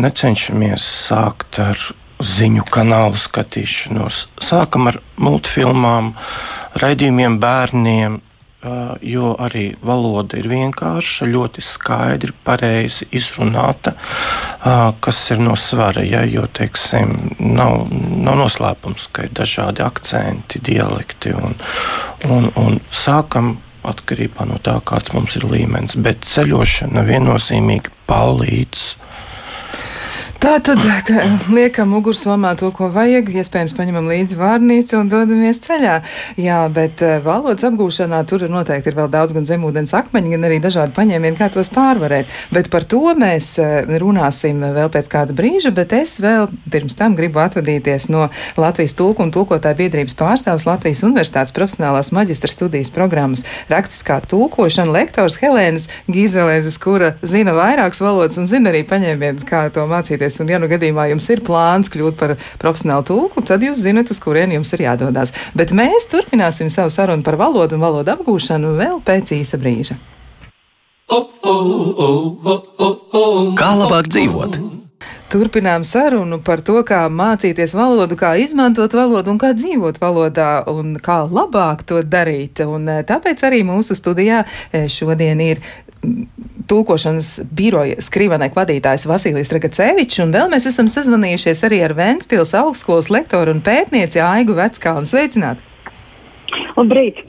[0.00, 1.82] necenšamies sākt ar
[2.24, 4.22] ziņu kanālu skatīšanos.
[4.40, 6.14] Sākam ar multfilmām,
[6.80, 8.20] raidījumiem bērniem,
[9.02, 13.94] jo arī valoda ir vienkārša, ļoti skaidri, pareizi izrunāta,
[15.00, 16.04] kas ir no svara.
[16.06, 21.56] Ja, jo, teiksim, nav, nav noslēpums, ka ir dažādi akcenti, dialekti un,
[22.30, 25.98] un, un sākam atkarībā no tā, kāds mums ir līmenis.
[26.02, 28.86] Bet ceļošana viennozīmīgi palīdz.
[30.36, 35.94] Tā tad ka liekam mugursomā to, ko vajag, iespējams, paņemam līdzi vārnīcu un dodamies ceļā.
[36.40, 40.58] Jā, bet eh, valodas apgūšanā tur noteikti ir vēl daudz gan zemūdens akmeņi, gan arī
[40.62, 42.28] dažādi paņēmieni, kā tos pārvarēt.
[42.52, 47.16] Bet par to mēs eh, runāsim vēl pēc kāda brīža, bet es vēl pirms tam
[47.16, 48.28] gribu atvadīties no
[48.60, 55.40] Latvijas tulku un tulkotāju biedrības pārstāvs Latvijas Universitātes profesionālās maģistra studijas programmas rakstiskā tulkošana lektors
[55.40, 60.25] Helēnas Gīzelēzes, kura zina vairākas valodas un zina arī paņēmienus, kā to mācīties.
[60.42, 64.20] Un, ja nu gadījumā jums ir plāns kļūt par profesionālu tulku, tad jūs zinat, uz
[64.22, 65.34] kurien jums ir jādodas.
[65.56, 69.98] Bet mēs turpināsim savu sarunu par valodu un valodu apgūšanu vēl pēc īsa brīža.
[73.56, 74.58] Kā labāk dzīvot?
[75.30, 80.96] Turpinām sarunu par to, kā mācīties valodu, kā izmantot valodu un kā dzīvot valodā un
[81.02, 82.62] kā labāk to darīt.
[82.62, 85.62] Un eh, tāpēc arī mūsu studijā eh, šodien ir
[86.70, 93.10] tulkošanas biroja skrivanek vadītājs Vasilijs Ragacevičs, un vēl mēs esam sazvanījušies arī ar Ventspils augstskolas
[93.12, 95.08] lektoru un pētnieci Aigu Veckalnu.
[95.08, 95.64] Sveicināti!
[96.76, 97.22] Labrīt!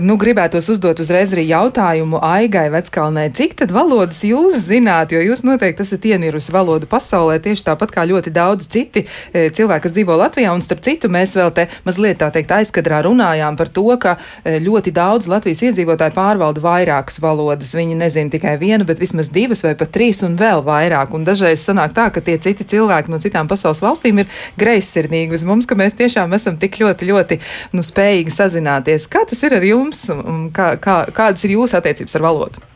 [0.00, 5.44] Nu, gribētos uzdot uzreiz arī jautājumu Aigai Veckalnē, cik tad valodas jūs zināt, jo jūs
[5.44, 10.16] noteikti esat ienirusi valodu pasaulē tieši tāpat kā ļoti daudz citi e, cilvēki, kas dzīvo
[10.16, 14.16] Latvijā, un starp citu mēs vēl te mazliet tā teikt aizkadrā runājām par to, ka
[14.16, 17.74] e, ļoti daudz Latvijas iedzīvotāji pārvalda vairākas valodas.
[17.76, 21.64] Viņi nezina tikai vienu, bet vismaz divas vai pat trīs un vēl vairāk, un dažreiz
[21.66, 25.76] sanāk tā, ka tie citi cilvēki no citām pasaules valstīm ir greizsirdīgi uz mums, ka
[25.78, 27.40] mēs tiešām esam tik ļoti, ļoti,
[27.76, 29.08] nu, spējīgi sazināties.
[29.12, 30.04] Kā tas ir ar jums?
[30.12, 32.68] un Kā, kā, kādas ir jūsu attiecības ar valodu?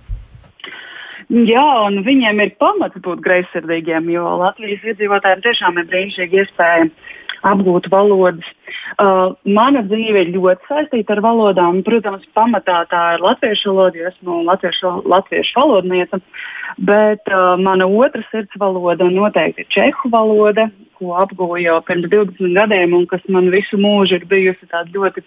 [1.27, 6.85] Jā, un viņiem ir pamats būt greizsirdīgiem, jo Latvijas iedzīvotājiem tiešām ir brīnišķīga iespēja
[7.47, 8.47] apgūt valodas.
[9.03, 11.83] Uh, mana dzīve ir ļoti saistīta ar valodām.
[11.87, 16.21] Protams, pamatā tā ir latviešu valoda, jo esmu latviešu, latviešu valodniece,
[16.79, 22.55] bet uh, mana otra sirds valoda noteikti ir čehu valoda, ko apgūju jau pirms 20
[22.57, 25.25] gadiem un kas man visu mūžu ir bijusi tāda ļoti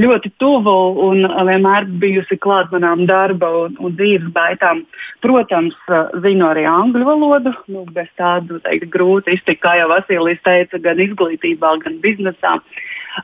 [0.00, 0.74] ļoti tuvu
[1.06, 4.84] un vienmēr bijusi klāt manām darba un, un dzīves gaitām.
[5.24, 5.76] Protams,
[6.24, 11.00] zinu arī angļu valodu, nu, bez tādu teikt, grūti iztikt, kā jau Vasilijs teica, gan
[11.02, 12.58] izglītībā, gan biznesā.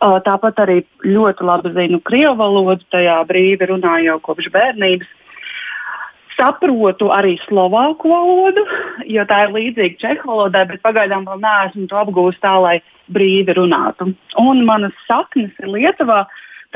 [0.00, 5.10] Tāpat arī ļoti labi zinu krievu valodu, tajā brīvi runāju jau kopš bērnības.
[6.32, 8.64] Saprotu arī slovāku valodu,
[9.14, 12.76] jo tā ir līdzīga čehu valodai, bet pagaidām vēl neesmu to apgūst tā, lai
[13.12, 14.12] brīvi runātu.
[14.40, 16.24] Un manas saknes ir Lietuvā,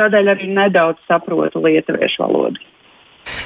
[0.01, 2.61] tādēļ arī nedaudz saprotu lietuviešu valodu.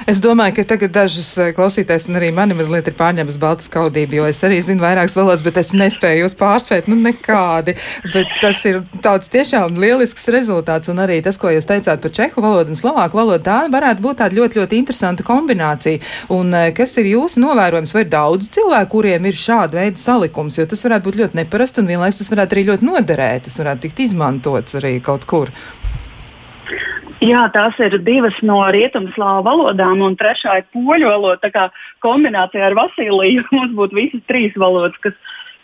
[0.09, 4.29] Es domāju, ka tagad dažas klausītājs un arī mani mazliet ir pārņēmis balta skaudība, jo
[4.31, 7.77] es arī zinu vairākas valodas, bet es nespēju jūs pārspēt, nu nekādi.
[8.15, 12.45] Bet tas ir tāds tiešām lielisks rezultāts, un arī tas, ko jūs teicāt par čehu
[12.45, 16.01] valodu un slovāku valodu, tā varētu būt tāda ļoti, ļoti interesanta kombinācija.
[16.37, 20.69] Un kas ir jūsu novērojums, vai ir daudz cilvēku, kuriem ir šāda veida salikums, jo
[20.71, 24.07] tas varētu būt ļoti neparasts un vienlaikus tas varētu arī ļoti noderēt, tas varētu tikt
[24.09, 25.53] izmantots arī kaut kur.
[27.21, 31.37] Jā, tās ir divas no rietumslāvu valodām, un trešā ir poļu valoda.
[31.43, 31.65] Tā kā
[32.01, 35.19] kombinācijā ar Vasiliju mums būtu visas trīs valodas, kas,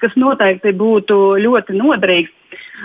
[0.05, 2.35] kas noteikti būtu ļoti noderīgas.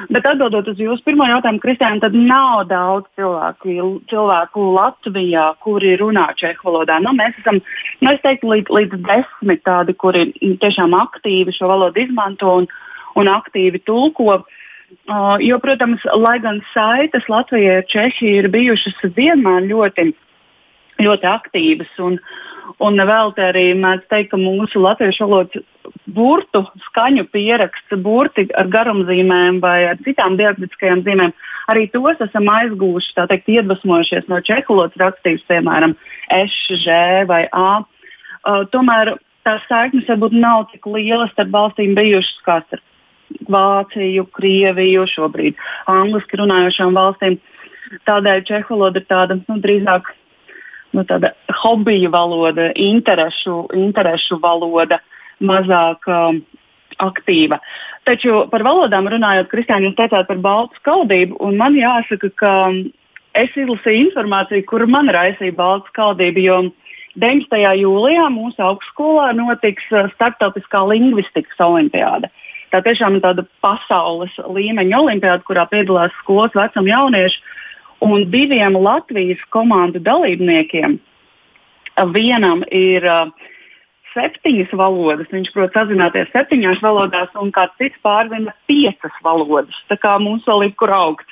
[0.07, 6.29] Bet atbildot uz jūsu pirmo jautājumu, Kristiāna, tad nav daudz cilvēku, cilvēku Latvijā, kuri runā
[6.39, 7.01] čehu valodā.
[7.03, 7.59] Nu, mēs esam,
[7.99, 10.29] nu, es teiktu, līdz, līdz desmit tādi, kuri
[10.63, 12.71] tiešām aktīvi šo valodu izmanto un,
[13.19, 14.39] un aktīvi tulko.
[14.39, 14.60] Uh,
[15.39, 20.11] jo, protams, lai gan saites Latvijai ar Čehiju ir bijušas vienmēr ļoti,
[21.01, 22.17] ļoti aktīvas, un,
[22.79, 25.65] un vēl te arī mēs teiktu, ka mūsu latviešu valodas
[26.11, 31.33] burtu skaņu pieraksts, burti ar garumzīmēm vai ar citām diakritiskajām zīmēm,
[31.71, 35.97] arī tos esam aizgūši, tā teikt, iedvesmojušies no čehu valodas rakstības, piemēram,
[36.31, 37.81] Š, Ž vai A.
[38.41, 42.85] Uh, tomēr tās saiknes varbūt nav tik lielas starp valstīm bijušas kā starp
[43.51, 45.59] Vāciju, Krieviju, šobrīd
[45.91, 47.37] angliski runājošām valstīm.
[48.07, 50.13] Tādēļ čehu valoda ir tāda nu, drīzāk
[50.95, 55.01] nu, tāda hobija valoda, interešu, interešu valoda,
[55.43, 56.41] mazāk um,
[57.01, 57.59] aktīva.
[58.07, 62.53] Taču par valodām runājot, Kristiāna, jūs teicāt par baltu skaldību, un man jāsaka, ka
[63.37, 66.59] es izlasīju informāciju, kur man raisīja baltu skaldību, jo
[67.19, 67.57] 19.
[67.81, 72.31] jūlijā mūsu augstskolā notiks uh, starptautiskā lingvistikas olimpiāda.
[72.71, 77.41] Tā tiešām ir tāda pasaules līmeņa olimpiāda, kurā piedalās skolas vecuma jaunieši.
[78.01, 80.95] Un diviem Latvijas komandu dalībniekiem
[82.15, 83.27] vienam ir uh,
[84.15, 89.77] septiņas valodas, viņš prot sazināties septiņās valodās, un kāds cits pārzina piecas valodas.
[89.91, 91.27] Tā kā mums vēl ir kur augt.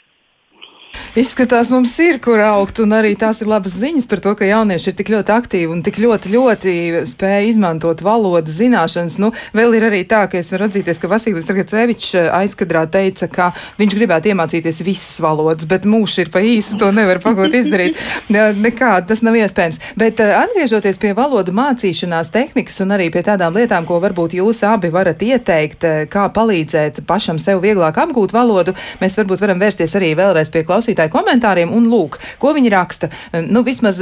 [1.17, 4.91] Izskatās, mums ir kur augt, un arī tās ir labas ziņas par to, ka jaunieši
[4.91, 6.73] ir tik ļoti aktīvi un tik ļoti, ļoti
[7.09, 9.17] spēj izmantot valodu zināšanas.
[9.19, 13.25] Nu, vēl ir arī tā, ka es varu atzīties, ka Vasilijs Ragacevičs eh, aizkadrā teica,
[13.33, 13.47] ka
[13.79, 17.97] viņš gribētu iemācīties visas valodas, bet mūžs ir pa īsu, to nevar pagot izdarīt.
[18.67, 19.81] Nekā, tas nav iespējams.
[19.97, 24.61] Bet eh, atgriežoties pie valodu mācīšanās tehnikas un arī pie tādām lietām, ko varbūt jūs
[24.69, 29.97] abi varat ieteikt, eh, kā palīdzēt pašam sev vieglāk apgūt valodu, mēs varbūt varam vērsties
[29.97, 33.11] arī vēlreiz pie klausītājiem klausītāju komentāriem un lūk, ko viņi raksta.
[33.49, 33.99] Nu, vismaz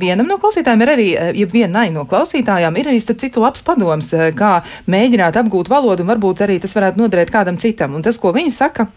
[0.00, 3.62] vienam no klausītājiem ir arī, eh, ja vienai no klausītājām ir arī starp citu labs
[3.62, 7.94] padoms, eh, kā mēģināt apgūt valodu un varbūt arī tas varētu noderēt kādam citam.
[7.94, 8.88] Un tas, ko viņi saka,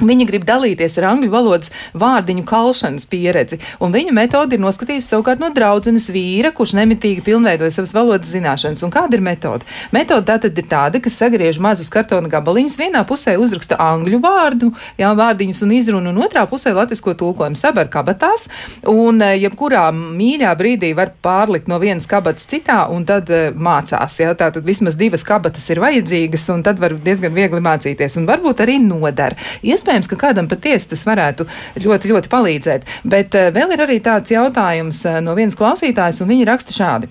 [0.00, 5.42] Viņa grib dalīties ar angļu valodas vārdiņu kalšanas pieredzi, un viņa metode ir noskatījusi savukārt
[5.42, 8.82] no draudzenes vīra, kurš nemitīgi pilnveidoja savas valodas zināšanas.
[8.86, 9.68] Un kāda ir metode?
[9.92, 15.12] Metode tātad ir tāda, ka sagriež mazus kartona gabaliņus, vienā pusē uzraksta angļu vārdu, jā,
[15.18, 18.48] vārdiņus un izrunu, un otrā pusē latvisko tulkojumu sabar kabatās,
[18.88, 24.18] un eh, jebkurā mīļā brīdī var pārlikt no vienas kabatas citā, un tad uh, mācās.
[24.22, 28.64] Jā, tātad vismaz divas kabatas ir vajadzīgas, un tad var diezgan viegli mācīties, un varbūt
[28.64, 29.36] arī nodara.
[29.62, 31.48] Ies iespējams, ka kādam patiesi tas varētu
[31.82, 32.86] ļoti, ļoti palīdzēt.
[33.04, 37.10] Bet uh, vēl ir arī tāds jautājums uh, no vienas klausītājas, un viņi raksta šādi.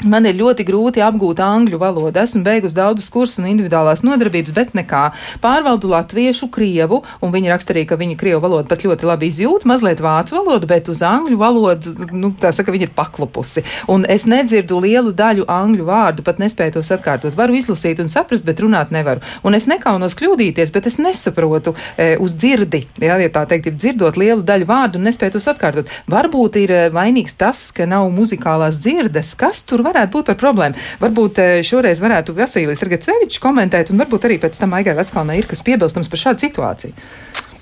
[0.00, 2.16] Man ir ļoti grūti apgūt angļu valodu.
[2.22, 5.02] Esmu beigusi daudzus kursus un individuālās nodarbības, bet nekā.
[5.42, 9.66] Pārvaldu latviešu, krievu, un viņi raksta arī, ka viņi krievu valodu pat ļoti labi izjūt,
[9.68, 13.64] mazliet vācu valodu, bet uz angļu valodu, nu, tā saka, viņi ir paklupusi.
[13.92, 17.36] Un es nedzirdu lielu daļu angļu vārdu, pat nespēju tos atkārtot.
[17.36, 19.20] Varu izlasīt un saprast, bet runāt nevaru.
[19.44, 23.76] Un es nekaunos kļūdīties, bet es nesaprotu e, uz dzirdi, jā, ja tā teikt, ir
[23.76, 25.92] dzirdot lielu daļu vārdu un nespēju tos atkārtot.
[26.08, 29.36] Varbūt ir e, vainīgs tas, ka nav muzikālās dzirdes.
[29.36, 29.89] Kas tur var?
[29.90, 30.88] Varētu būt par problēmu.
[31.02, 35.50] Varbūt eh, šoreiz varētu Vasilijas Ragacevičs komentēt, un varbūt arī pēc tam Aigai Veckalnai ir
[35.50, 36.94] kas piebilstams par šādu situāciju.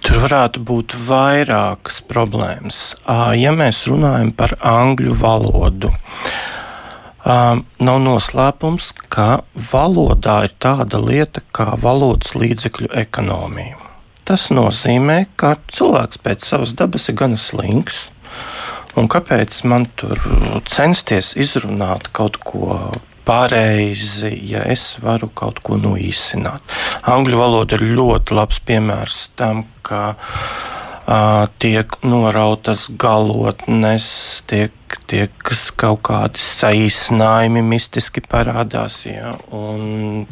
[0.05, 2.79] Tur varētu būt vairākas problēmas.
[3.37, 5.91] Ja mēs runājam par angļu valodu,
[7.27, 13.77] nav noslēpums, ka valodā ir tāda lieta kā valodas līdzekļu ekonomija.
[14.29, 18.09] Tas nozīmē, ka cilvēks pēc savas dabas ir gana slings.
[18.99, 20.19] Un kāpēc man tur
[20.67, 22.79] censties izrunāt kaut ko
[23.29, 26.75] pareizi, ja es varu kaut ko noīsināt?
[27.13, 34.09] Angļu valoda ir ļoti labs piemērs tam, ka uh, tiek norautas galotnes,
[34.51, 39.05] tiek, tiek kaut kādi saīsinājumi mistiski parādās.
[39.07, 39.35] Ja,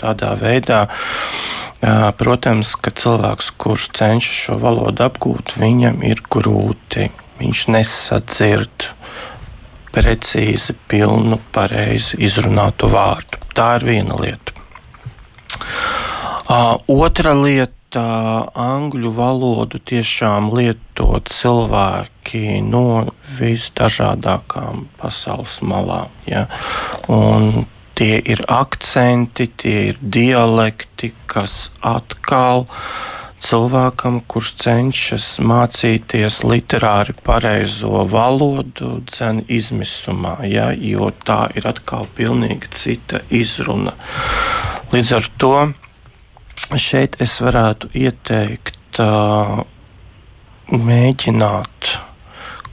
[0.00, 7.66] tādā veidā, uh, protams, ka cilvēks, kurš cenšas šo valodu apgūt, viņam ir grūti viņš
[7.75, 8.90] nesadzird
[9.96, 13.40] precīzi, pilnu, pareizi izrunātu vārdu.
[13.57, 14.53] Tā ir viena lieta.
[16.46, 18.05] Uh, otra lieta-
[18.75, 23.07] angļu valodu tiešām lieto cilvēki no
[23.38, 26.12] visdažādākām pasaules malām.
[26.27, 26.46] Ja?
[27.09, 37.15] Un tie ir akcenti, tie ir dialekti, kas atkal uh, cilvēkam, kurš cenšas mācīties literāri
[37.27, 43.95] pareizo valodu, dzen izmisumā, ja, jo tā ir atkal pilnīgi cita izruna.
[44.93, 45.55] Līdz ar to
[46.81, 49.63] šeit es varētu ieteikt uh,
[50.73, 51.93] mēģināt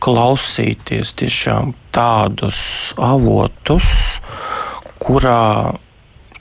[0.04, 2.60] klausīties tiešām tādus
[3.00, 4.20] avotus,
[5.04, 5.74] kurā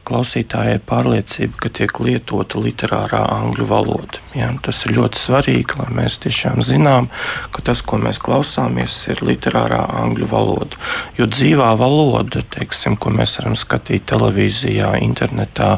[0.08, 4.20] klausītājai pārliecība, ka tiek lietota literārā angļu valoda.
[4.36, 7.08] Ja, tas ir ļoti svarīgi, lai mēs tiešām zinām,
[7.54, 10.80] ka tas, ko mēs klausāmies, ir literārā angļu valoda.
[11.18, 15.76] Jo dzīvā valoda, teiksim, ko mēs varam skatīt televīzijā, internetā,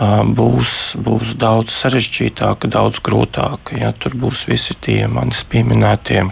[0.00, 3.76] būs, būs daudz sarežģītāka, daudz grūtāka.
[3.80, 6.24] Ja, tur būs visi tie manis pieminētie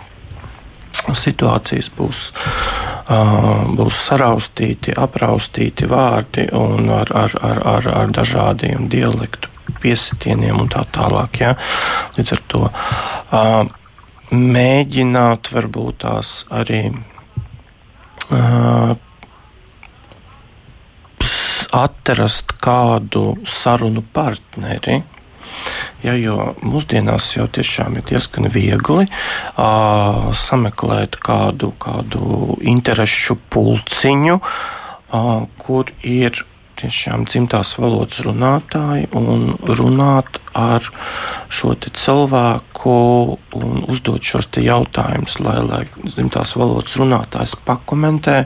[1.15, 2.33] situācijas būs,
[3.09, 9.49] būs saraustīti, apraustīti vārdi un ar, ar, ar, ar, ar dažādiem dialektu
[9.81, 11.41] piesitieniem un tā tālāk.
[11.41, 11.55] Ja?
[12.19, 12.65] Līdz ar to
[14.33, 16.83] mēģināt varbūt tās arī
[21.73, 25.03] atrast kādu sarunu partneri,
[26.05, 35.33] Ja, jo mūsdienās jau tiešām ir diezgan viegli uh, sameklēt kādu, kādu interešu pulciņu, uh,
[35.59, 36.45] kur ir
[36.79, 40.85] tiešām dzimtās valodas runātāji un runāt ar
[41.53, 42.95] šo cilvēku
[43.59, 48.39] un uzdot šos jautājumus, lai, lai dzimtās valodas runātājs pakomentē,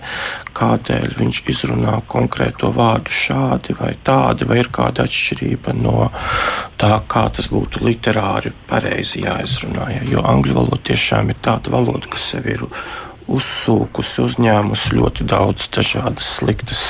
[0.57, 6.11] kādēļ viņš izrunā konkrēto vārdu šādi vai tādi, vai ir kāda atšķirība no
[6.81, 9.89] tā, kā tas būtu literāri pareizi jāizrunā.
[10.11, 12.67] Jo angļu valoda tiešām ir tāda valoda, kas sev ir
[13.33, 16.83] uzsūkusi, uzņēmusi ļoti daudz dažādas sliktas,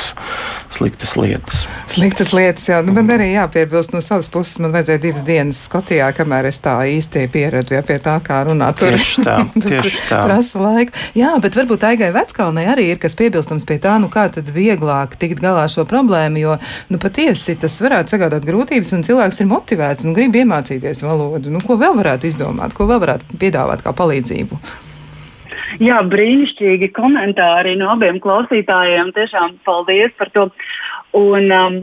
[0.73, 1.63] sliktas lietas.
[1.93, 2.81] Sliktas lietas, jā.
[2.85, 6.75] Nu, man arī jāpiebilst no savas puses, man vajadzēja divas dienas Skotijā, kamēr es tā
[6.89, 8.81] īsti pieradu ja, pie tā, kā runāt.
[8.81, 8.95] Tur.
[8.97, 10.23] Tieši tā, tieši tā.
[10.27, 10.97] prasa laiku.
[11.19, 15.19] Jā, bet varbūt Aigai Veckalnai arī ir kas piebilstams pie tā, nu kā tad vieglāk
[15.21, 16.57] tikt galā šo problēmu, jo,
[16.93, 21.53] nu patiesi tas varētu sagādāt grūtības un cilvēks ir motivēts un grib iemācīties valodu.
[21.53, 24.63] Nu, ko vēl varētu izdomāt, ko vēl varētu piedāvāt kā palīdzību?
[25.81, 29.15] Jā, brīnišķīgi komentāri no abiem klausītājiem.
[29.17, 30.49] Tiešām paldies par to.
[31.17, 31.83] Un, um,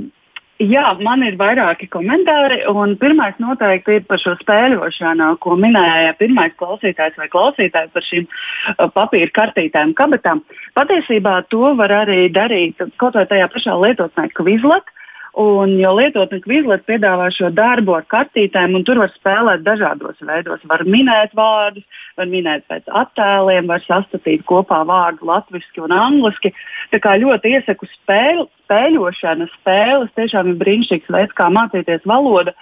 [0.60, 2.58] Jā, man ir vairāki komentāri.
[3.00, 8.90] Pirmais noteikti ir par šo spēļošanu, ko minēja pirmais klausītājs vai klausītājs par šīm uh,
[8.92, 10.44] papīra kartītēm, kabatām.
[10.76, 14.92] Patiesībā to var arī darīt kaut vai tajā pašā lietotnē, Quizlet.
[15.40, 20.66] Un, jo lietotne Quizlet piedāvā šo darbu ar kartītēm, un tur var spēlēt dažādos veidos.
[20.68, 21.88] Var minēt vārdus,
[22.20, 26.52] var minēt pēc attēliem, var sastatīt kopā vārdu latviešu un angliski.
[26.94, 32.56] Tā kā ļoti iesaku spēl, spēļošana, spēles tiešām ir brīnišķīgs veids, kā mācīties valodu.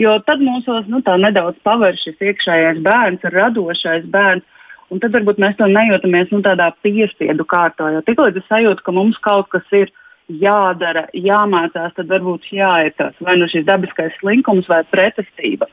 [0.00, 4.46] Jo tad mūsos nu, nedaudz paver šis iekšējais bērns, radošais bērns.
[4.90, 7.92] Un tad varbūt mēs to nejūtamies nu, tādā piespiedu kārtā.
[7.94, 9.92] Jo tiklīdz es sajūtu, ka mums kaut kas ir
[10.30, 15.68] jādara, jāmācās, tad varbūt jāiet tas vai nu šis dabiskais slinkums vai pretestība.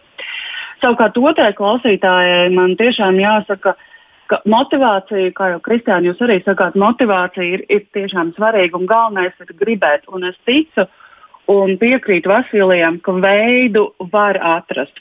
[0.81, 3.73] Savukārt otrai klausītājai man tiešām jāsaka,
[4.29, 9.35] ka motivācija, kā jau Kristiāna jūs arī sakāt, motivācija ir, ir tiešām svarīga un galvenais
[9.41, 10.05] ir gribēt.
[10.11, 10.87] Un es ticu
[11.49, 14.99] un piekrītu Vasilijam, ka veidu var atrast.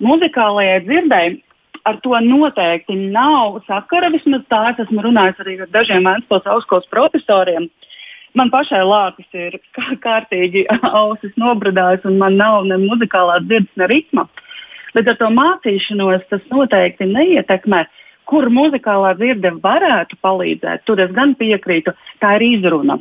[0.00, 1.40] Muzikālajai dzirdēji
[1.84, 4.12] ar to noteikti nav sakara.
[4.14, 7.66] Vismaz tā es esmu runājis arī ar dažiem Vēncpils augstskolas profesoriem.
[7.66, 7.92] Uh,
[8.38, 9.58] Man pašai lāpis ir
[10.04, 14.26] kārtīgi ausis nobradājis, un man nav ne muzikālās dzirdes, ne ritma.
[14.96, 17.86] Bet ar to mācīšanos tas noteikti neietekmē.
[18.28, 21.90] Kur muzikālā dzirde varētu palīdzēt, tur es gan piekrītu,
[22.22, 23.00] tā ir izruna.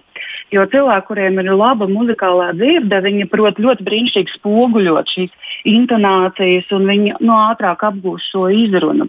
[0.51, 6.89] Jo cilvēki, kuriem ir laba muzikālā dzirde, viņi prot ļoti brīnišķīgi spoguļot šīs intonācijas, un
[6.89, 9.07] viņi no ātrāk apgūst šo izrunu.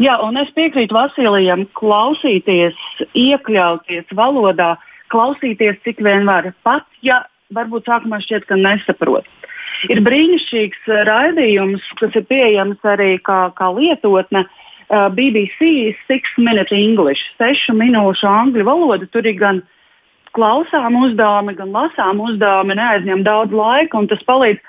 [0.00, 2.78] Jā, un es piekrītu Vasilijam, klausīties,
[3.18, 4.76] iekļauties valodā,
[5.12, 6.48] klausīties, cik vien var.
[6.64, 9.28] Pat ja varbūt sākumā šķiet, ka nesaprot.
[9.90, 14.46] Ir brīnišķīgs uh, raidījums, kas ir pieejams arī kā, kā lietotne.
[14.92, 19.08] Uh, BBC Six Minute English, sešu minūšu angļu valoda.
[19.08, 19.62] Tur ir gan
[20.36, 24.60] klausām uzdevumi, gan lasām uzdevumi, neaizņem daudz laika, un tas palīdz.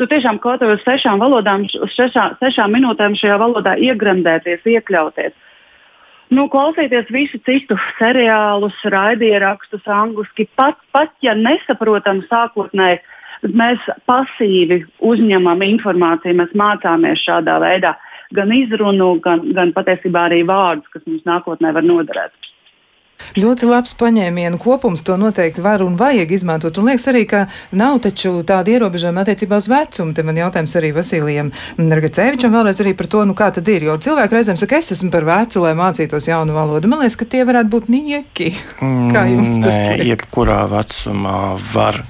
[0.00, 5.34] Tu tiešām kaut kādā sešām valodām, sešā, sešām minūtēm šajā valodā iegremdēties, iekļauties.
[6.32, 13.02] Nu, klausīties visu citu seriālus, raidierakstus, angliski, pat, pat ja nesaprotam sākotnēji,
[13.48, 17.96] mēs pasīvi uzņemam informāciju, mēs mācāmies šādā veidā
[18.32, 22.32] gan izrunu, gan, gan patiesībā arī vārdus, kas mums nākotnē var noderēt.
[23.38, 26.76] Ļoti labs paņēmienu kopums, to noteikti var un vajag izmantot.
[26.80, 27.44] Un liekas arī, ka
[27.78, 30.12] nav taču tāda ierobežojuma attiecībā uz vecumu.
[30.16, 33.86] Te man jautājums arī Vasilijam Ragacevičam vēlreiz arī par to, nu kā tad ir.
[33.88, 36.90] Jo cilvēki reizēm saka, es esmu par vecu, lai mācītos jaunu valodu.
[36.90, 38.52] Man liekas, ka tie varētu būt nieki.
[39.14, 40.06] kā jums tas ir?
[40.12, 42.02] Jebkurā vecumā var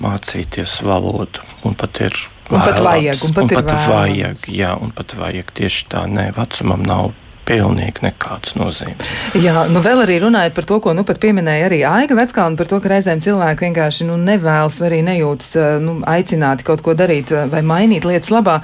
[0.00, 1.44] mācīties valodu.
[1.64, 2.16] Un pat ir
[2.50, 6.04] un pat vajag, un pat, un pat vajag, jā, un pat vajag tieši tā.
[6.10, 7.12] Nē, vecumam nav
[7.48, 9.10] pilnīgi nekādas nozīmes.
[9.38, 12.68] Jā, nu vēl arī runājot par to, ko nu pat pieminēja arī Aiga Veckalna, par
[12.70, 15.50] to, ka reizēm cilvēki vienkārši nu, nevēlas vai arī nejūtas
[15.84, 18.58] nu, aicināti kaut ko darīt vai mainīt lietas labā,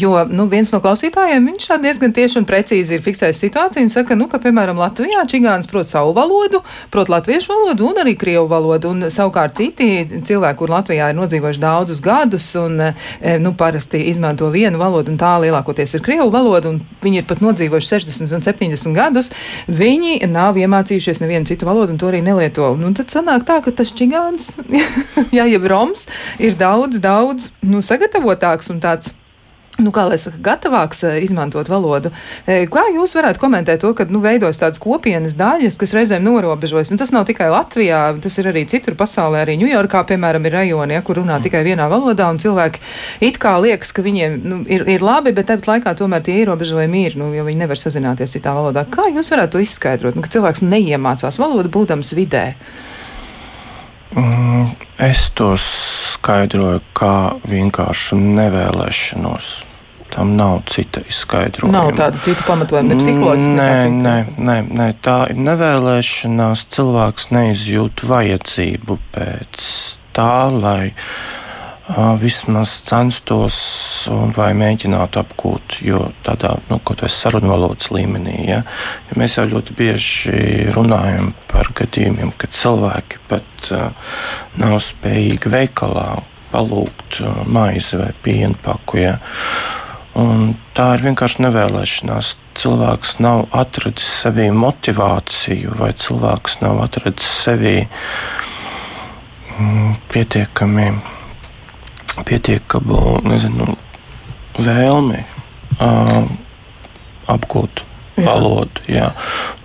[0.00, 4.18] jo nu, viens no klausītājiem, viņš diezgan tieši un precīzi ir fiksējis situāciju un saka,
[4.18, 6.62] nu, ka, piemēram, Latvijā čigāns prot savu valodu,
[6.94, 11.62] prot latviešu valodu un arī krievu valodu, un savukārt citi cilvēki, kur Latvijā ir nodzīvojuši
[11.62, 12.80] daudzus gadus un,
[13.44, 17.42] nu, parasti izmanto vienu valodu un tā lielākoties ir krievu valoda, un viņi ir pat
[17.44, 19.30] nodzīvojuši 60 60 un 70 gadus,
[19.68, 22.72] viņi nav iemācījušies nevienu citu valodu un to arī nelieto.
[22.80, 24.54] Nu, tad sanāk tā, ka tas čigāns,
[25.36, 26.08] jā, jeb roms,
[26.42, 29.14] ir daudz, daudz nu, sagatavotāks un tāds
[29.78, 32.10] nu, kā lai saka, gatavāks eh, izmantot valodu.
[32.46, 36.90] Eh, kā jūs varētu komentēt to, ka nu, veidos tādas kopienas daļas, kas reizēm norobežojas?
[36.94, 40.98] Un tas nav tikai Latvijā, tas ir arī citur pasaulē, arī Ņujorkā, piemēram, ir rajoni,
[40.98, 42.82] ja, kur runā tikai vienā valodā, un cilvēki
[43.28, 47.04] it kā liekas, ka viņiem nu, ir, ir labi, bet tāpat laikā tomēr tie ierobežojumi
[47.06, 48.82] ir, nu, jo viņi nevar sazināties citā valodā.
[48.90, 52.50] Kā jūs varētu to izskaidrot, nu, ka cilvēks neiemācās valodu, būdams vidē?
[54.18, 54.72] Mm,
[55.04, 57.14] es to skaidroju kā
[57.46, 59.67] vienkāršu nevēlēšanos
[60.18, 61.70] Tam nav cita izskaidrojuma.
[61.76, 63.52] Nav tāda cita pamatojuma, ne psiholoģiski.
[63.54, 66.64] Nē, nē, nē, nē, tā ir nevēlēšanās.
[66.74, 69.68] Cilvēks neizjūt vajadzību pēc
[70.18, 73.60] tā, lai uh, vismaz censtos
[74.34, 78.64] vai mēģinātu apgūt, jo tādā, nu, kaut vai sarunvalodas līmenī, ja,
[79.06, 80.42] ja mēs jau ļoti bieži
[80.74, 84.10] runājam par gadījumiem, kad cilvēki pat uh,
[84.58, 86.10] nav spējīgi veikalā
[86.50, 89.04] palūgt maizi vai pienu paku.
[89.04, 89.18] Ja.
[90.18, 92.34] Un tā ir vienkārši nevēlēšanās.
[92.58, 97.76] Cilvēks nav atradis sevī motivāciju, vai cilvēks nav atradis sevī
[99.54, 100.88] mm, pietiekami,
[102.26, 103.76] pietiekamu nezinu,
[104.58, 106.26] vēlmi uh,
[107.30, 107.84] apgūt
[108.18, 108.82] valodu.
[108.90, 109.12] Jā.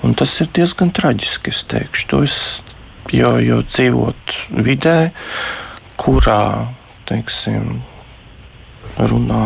[0.05, 1.49] Un tas ir diezgan traģiski.
[1.49, 2.37] Es teikšu, to es,
[3.09, 4.39] jo, jo dzīvot
[4.69, 4.97] vidē,
[5.97, 6.69] kurā
[7.09, 7.79] teiksim,
[9.01, 9.45] runā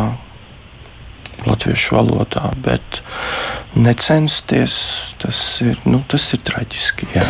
[1.46, 3.02] latviešu valodā, bet
[3.78, 4.74] necensties,
[5.22, 7.12] tas ir, nu, tas ir traģiski.
[7.14, 7.26] Jā.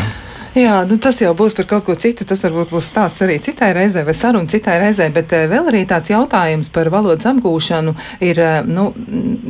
[0.56, 2.24] Jā, nu tas jau būs par kaut ko citu.
[2.28, 5.82] Tas varbūt būs stāsts arī citai reizē vai saruna citai reizē, bet eh, vēl arī
[5.88, 7.94] tāds jautājums par valodas apgūšanu
[8.24, 8.88] ir, eh, nu,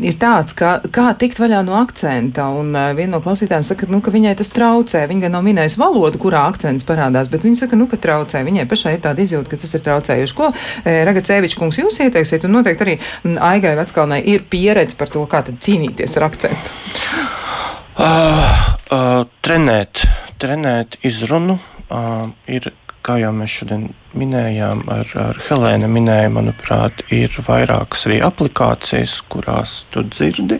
[0.02, 2.48] ir tāds, ka, kā tikt vaļā no akcenta.
[2.58, 5.04] Un eh, viena no klausītājiem saka, nu, ka viņai tas traucē.
[5.10, 8.42] Viņa gan nav minējusi valodu, kurā akcents parādās, bet viņa saka, nu, ka traucē.
[8.48, 10.38] Viņai pašai ir tāda izjūta, ka tas ir traucējuši.
[10.38, 10.50] Ko
[10.84, 12.46] Ragacēvičs kungs jūs ieteiksiet?
[12.48, 16.74] Un noteikti arī mm, Aigai Veckalnai ir pieredze par to, kā tad cīnīties ar akcentu.
[17.98, 18.42] Uh,
[18.94, 20.04] uh, trenēt
[20.38, 21.58] trenēt izrunu.
[21.88, 22.70] Uh, ir,
[23.04, 29.74] kā jau mēs šodien minējām, ar, ar Helēnu minēju, manuprāt, ir vairākas arī aplikācijas, kurās
[29.92, 30.58] tu dzirdi,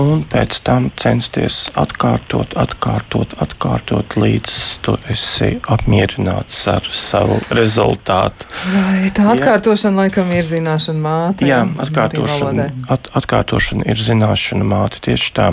[0.00, 8.48] un pēc tam censties atkārtot, atkārtot, atkārtot, līdz tu esi apmierināts ar savu rezultātu.
[8.72, 10.00] Vai tā atkārtošana jā.
[10.04, 11.48] laikam ir zināšana māte?
[11.48, 15.52] Jā, atkārtošana, at, atkārtošana ir zināšana māte tieši tā.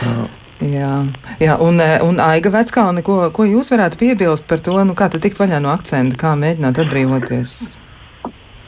[0.00, 0.28] Uh,
[0.60, 0.92] Jā,
[1.40, 5.08] jā un, e, un Aiga Veckalni, ko, ko jūs varētu piebilst par to, nu, kā
[5.08, 7.54] tad tikt vaļā no akcenta, kā mēģināt atbrīvoties?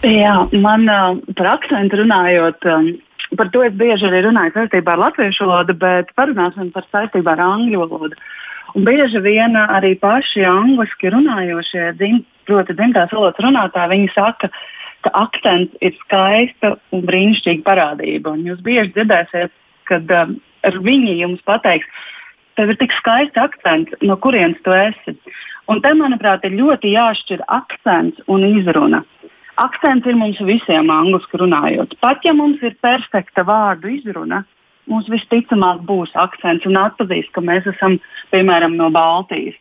[0.08, 1.00] Jā, man e,
[1.36, 6.14] par akcentu runājot, e, par to es bieži arī runāju saistībā ar latviešu valodu, bet
[6.16, 8.16] parunāsim par saistībā ar angļu valodu.
[8.72, 14.48] Un bieži vien arī paši angliski runājošie, dzim, proti, dzimtās valodas runātāji, viņi saka,
[15.04, 18.32] ka akcents ir skaista un brīnišķīga parādība.
[18.32, 19.52] Un jūs bieži dzirdēsiet,
[19.90, 21.88] kad um, viņi jums pateiks,
[22.56, 25.16] tev ir tik skaisti akcents, no kurienes tu esi.
[25.70, 29.02] Un te, manuprāt, ir ļoti jāšķir akcents un izruna.
[29.62, 31.94] Akcents ir mums visiem angliski runājot.
[32.00, 34.42] Pat ja mums ir perfekta vārdu izruna,
[34.90, 37.98] mums visticamāk būs akcents un atpazīs, ka mēs esam
[38.32, 39.58] piemēram no Baltijas.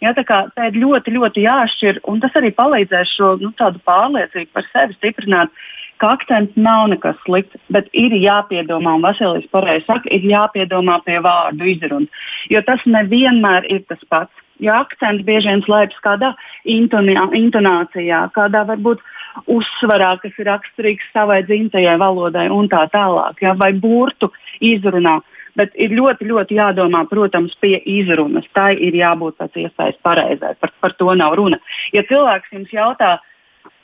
[0.00, 4.48] Ja, tā, kā, tā ir ļoti, ļoti jāšķir, un tas arī palīdzēs šo nu, pārliecību
[4.54, 5.52] par sevi stiprināt
[6.00, 11.18] ka akcents nav nekas slikts, bet ir jāpiedomā, un Vasilijs pareizi saka, ir jāpiedomā pie
[11.24, 12.22] vārdu izrunas.
[12.52, 14.32] Jo tas nevienmēr ir tas pats.
[14.60, 16.34] Jo akcents bieži vien slēpjas kādā
[16.68, 19.00] intonācijā, kādā varbūt
[19.48, 24.28] uzsvarā, kas ir raksturīgs savai dzimtajai valodai un tā tālāk, ja, vai burtu
[24.60, 25.20] izrunā.
[25.58, 28.46] Bet ir ļoti, ļoti jādomā, protams, pie izrunas.
[28.54, 30.54] Tai ir jābūt pēc iespējas pareizai.
[30.60, 31.58] Par, par to nav runa.
[31.96, 33.16] Ja cilvēks jums jautā,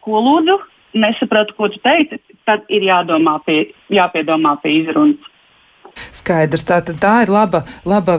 [0.04, 0.60] ko lūdzu,
[0.96, 2.18] nesapratu, ko tu teici,
[2.48, 5.32] tad ir jādomā pie, jāpiedomā pie izrunas.
[6.16, 8.18] Skaidrs, tā, tā ir laba, laba,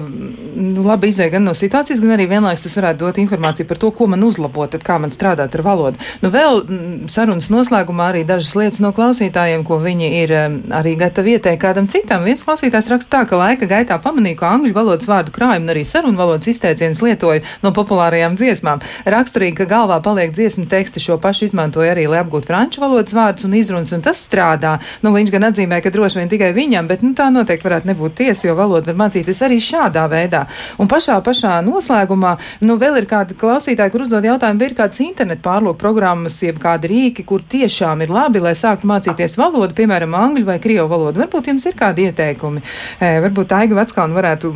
[0.58, 4.08] laba izēja gan no situācijas, gan arī vienlaikus tas varētu dot informāciju par to, ko
[4.12, 6.02] man uzlabot, tad kā man strādāt ar valodu.
[6.24, 6.64] Nu, vēl
[7.12, 10.36] sarunas noslēgumā arī dažas lietas no klausītājiem, ko viņi ir
[10.78, 12.26] arī gatavi ieteikt kādam citam.
[12.28, 15.84] Viens klausītājs raksta tā, ka laika gaitā pamanīju, ka angļu valodas vārdu krājumu un arī
[15.88, 18.84] sarunu valodas izteicienus lietoju no populārajām dziesmām.
[19.08, 23.48] Raksturīgi, ka galvā paliek dziesmu teksti, šo pašu izmantoju arī, lai apgūtu franču valodas vārdus
[23.48, 24.78] un izrunas, un tas strādā.
[25.04, 28.18] Nu, viņš gan atzīmē, ka droši vien tikai viņam, bet nu, tā noteikti varētu nebūt
[28.22, 30.46] tiesa, jo valoda var mācīties arī šādā veidā.
[30.82, 32.34] Un pašā, pašā noslēgumā,
[32.66, 36.62] nu, vēl ir kādi klausītāji, kur uzdod jautājumu, vai ir kādas internetu pārlūku programmas, jeb
[36.64, 41.24] kādi rīki, kur tiešām ir labi, lai sāktu mācīties valodu, piemēram, angļu vai krievu valodu.
[41.24, 42.64] Varbūt jums ir kādi ieteikumi.
[43.00, 44.54] E, varbūt Aiga Veckalna varētu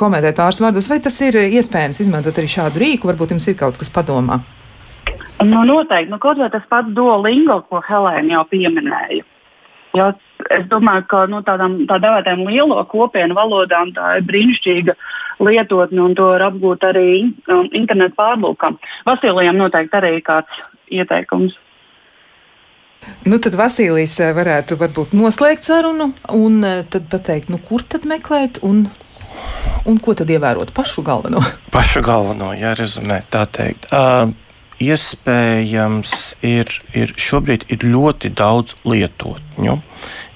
[0.00, 3.80] komentēt pāris vārdus, vai tas ir iespējams izmantot arī šādu rīku, varbūt jums ir kaut
[3.80, 4.40] kas padomā.
[5.44, 9.26] Nu, noteikti, nu, kaut vai tas pats Duolingo, ko Helēna jau pieminēja.
[9.94, 10.10] Jo
[10.50, 14.96] es domāju, ka nu, tādām tā dēvētām lielo kopienu valodām tā ir brīnišķīga
[15.44, 18.78] lietotne un to var apgūt arī um, internetu pārlūkam.
[19.06, 21.56] Vasilijam noteikti arī kāds ieteikums.
[23.28, 28.06] Nu, tad Vasilijs eh, varētu varbūt noslēgt sarunu un eh, tad pateikt, nu, kur tad
[28.08, 28.86] meklēt un,
[29.84, 31.42] un ko tad ievērot pašu galveno?
[31.74, 33.90] Pašu galveno, jā, rezumē tā teikt.
[33.92, 34.32] Uh,
[34.82, 39.78] iespējams ir, ir šobrīd ir ļoti daudz lietotņu.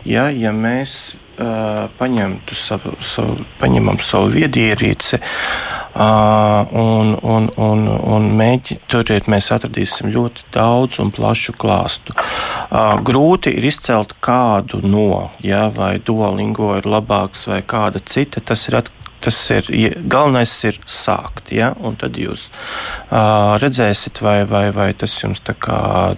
[0.09, 7.84] Ja, ja mēs uh, paņemtu savu, savu, paņemam savu viedierīci uh, un, un, un,
[8.14, 12.14] un mēģi, turiet, mēs atradīsim ļoti daudz un plašu klāstu.
[12.14, 18.41] Uh, grūti ir izcelt kādu no, ja, vai Duolingo ir labāks vai kāda cita.
[18.41, 19.69] Tas ir atkarīgs Tas ir
[20.07, 21.53] galvenais, ir sākt.
[21.55, 21.73] Ja?
[21.83, 25.43] Un tad jūs uh, redzēsiet, vai, vai, vai tas jums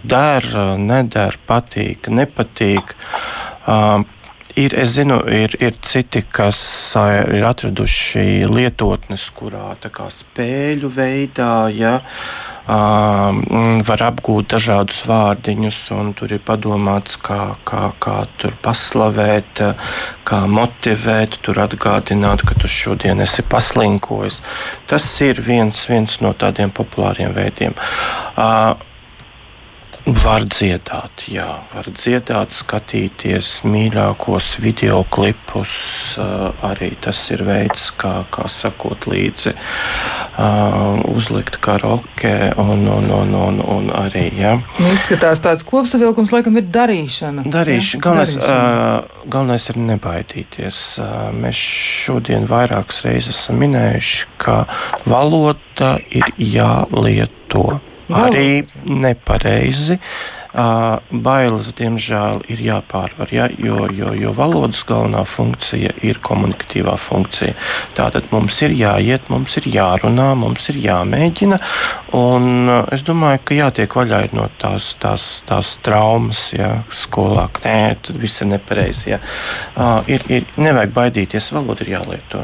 [0.04, 0.48] der,
[0.78, 2.96] neder, patīk, nepatīk.
[3.66, 4.02] Uh,
[4.58, 6.58] Ir, es zinu, ir, ir citi, kas
[6.98, 9.76] ir atraduši lietotnes, kurā
[10.10, 12.00] spēļu veidā ja,
[12.66, 19.62] var apgūt dažādus vārdiņus, un tur ir padomāts, kā, kā, kā tur paslavēt,
[20.26, 24.42] kā motivēt, tur atgādināt, ka tu šodien esi paslinkojis.
[24.90, 27.74] Tas ir viens, viens no tādiem populāriem veidiem.
[28.36, 28.74] Uh,
[30.10, 35.72] Var dziedāt, jā, var dziedāt, skatīties mīļākos video klipus.
[36.66, 39.52] Arī tas ir veids, kā, kā sakot līdzi,
[41.12, 44.24] uzlikt karaoke un, un, un, un, un arī.
[44.40, 44.56] Ja.
[44.80, 47.44] Nu, izskatās tāds kopsavilkums, laikam, ir darīšana.
[47.46, 48.02] Darīšana.
[48.02, 49.28] Galvenais, darīšana.
[49.36, 50.80] galvenais ir nebaidīties.
[51.38, 51.60] Mēs
[52.06, 54.64] šodien vairākas reizes esam minējuši, ka
[55.06, 57.78] valoda ir jālieto
[58.16, 59.98] arī nepareizi.
[60.00, 67.54] Uh, bailes, diemžēl, ir jāpārvar, ja, jo, jo, jo valodas galvenā funkcija ir komunikatīvā funkcija.
[67.96, 71.60] Tātad mums ir jāiet, mums ir jārunā, mums ir jāmēģina.
[72.18, 78.18] Un es domāju, ka jātiek vaļā no tās, tās, tās traumas, ja skolā nē, tad
[78.20, 79.10] viss ir nepareizi.
[79.12, 79.20] Ja.
[79.76, 82.42] Uh, ir, ir, nevajag baidīties, valoda ir jālieto.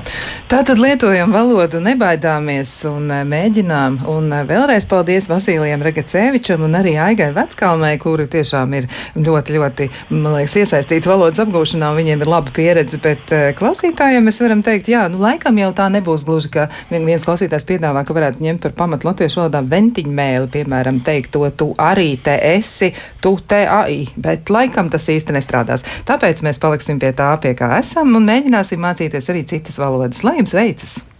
[0.51, 4.01] Tātad lietojam valodu, nebaidāmies un mēģinām.
[4.11, 8.87] Un vēlreiz paldies Vasilijam Regacevičam un arī Aigai Veckalnai uzņēmēji, kuri tiešām ir
[9.17, 14.41] ļoti, ļoti, man liekas, iesaistīti valodas apgūšanā, viņiem ir laba pieredze, bet uh, klausītājiem mēs
[14.41, 18.43] varam teikt, jā, nu laikam jau tā nebūs gluži, ka viens klausītājs piedāvā, ka varētu
[18.43, 23.65] ņemt par pamatu latviešu valodā ventiņmēli, piemēram, teikt to, tu arī te esi, tu te
[23.67, 25.87] ai, bet laikam tas īsti nestrādās.
[26.07, 30.25] Tāpēc mēs paliksim pie tā, pie kā esam, un mēģināsim mācīties arī citas valodas.
[30.27, 31.16] Lai jums veicas!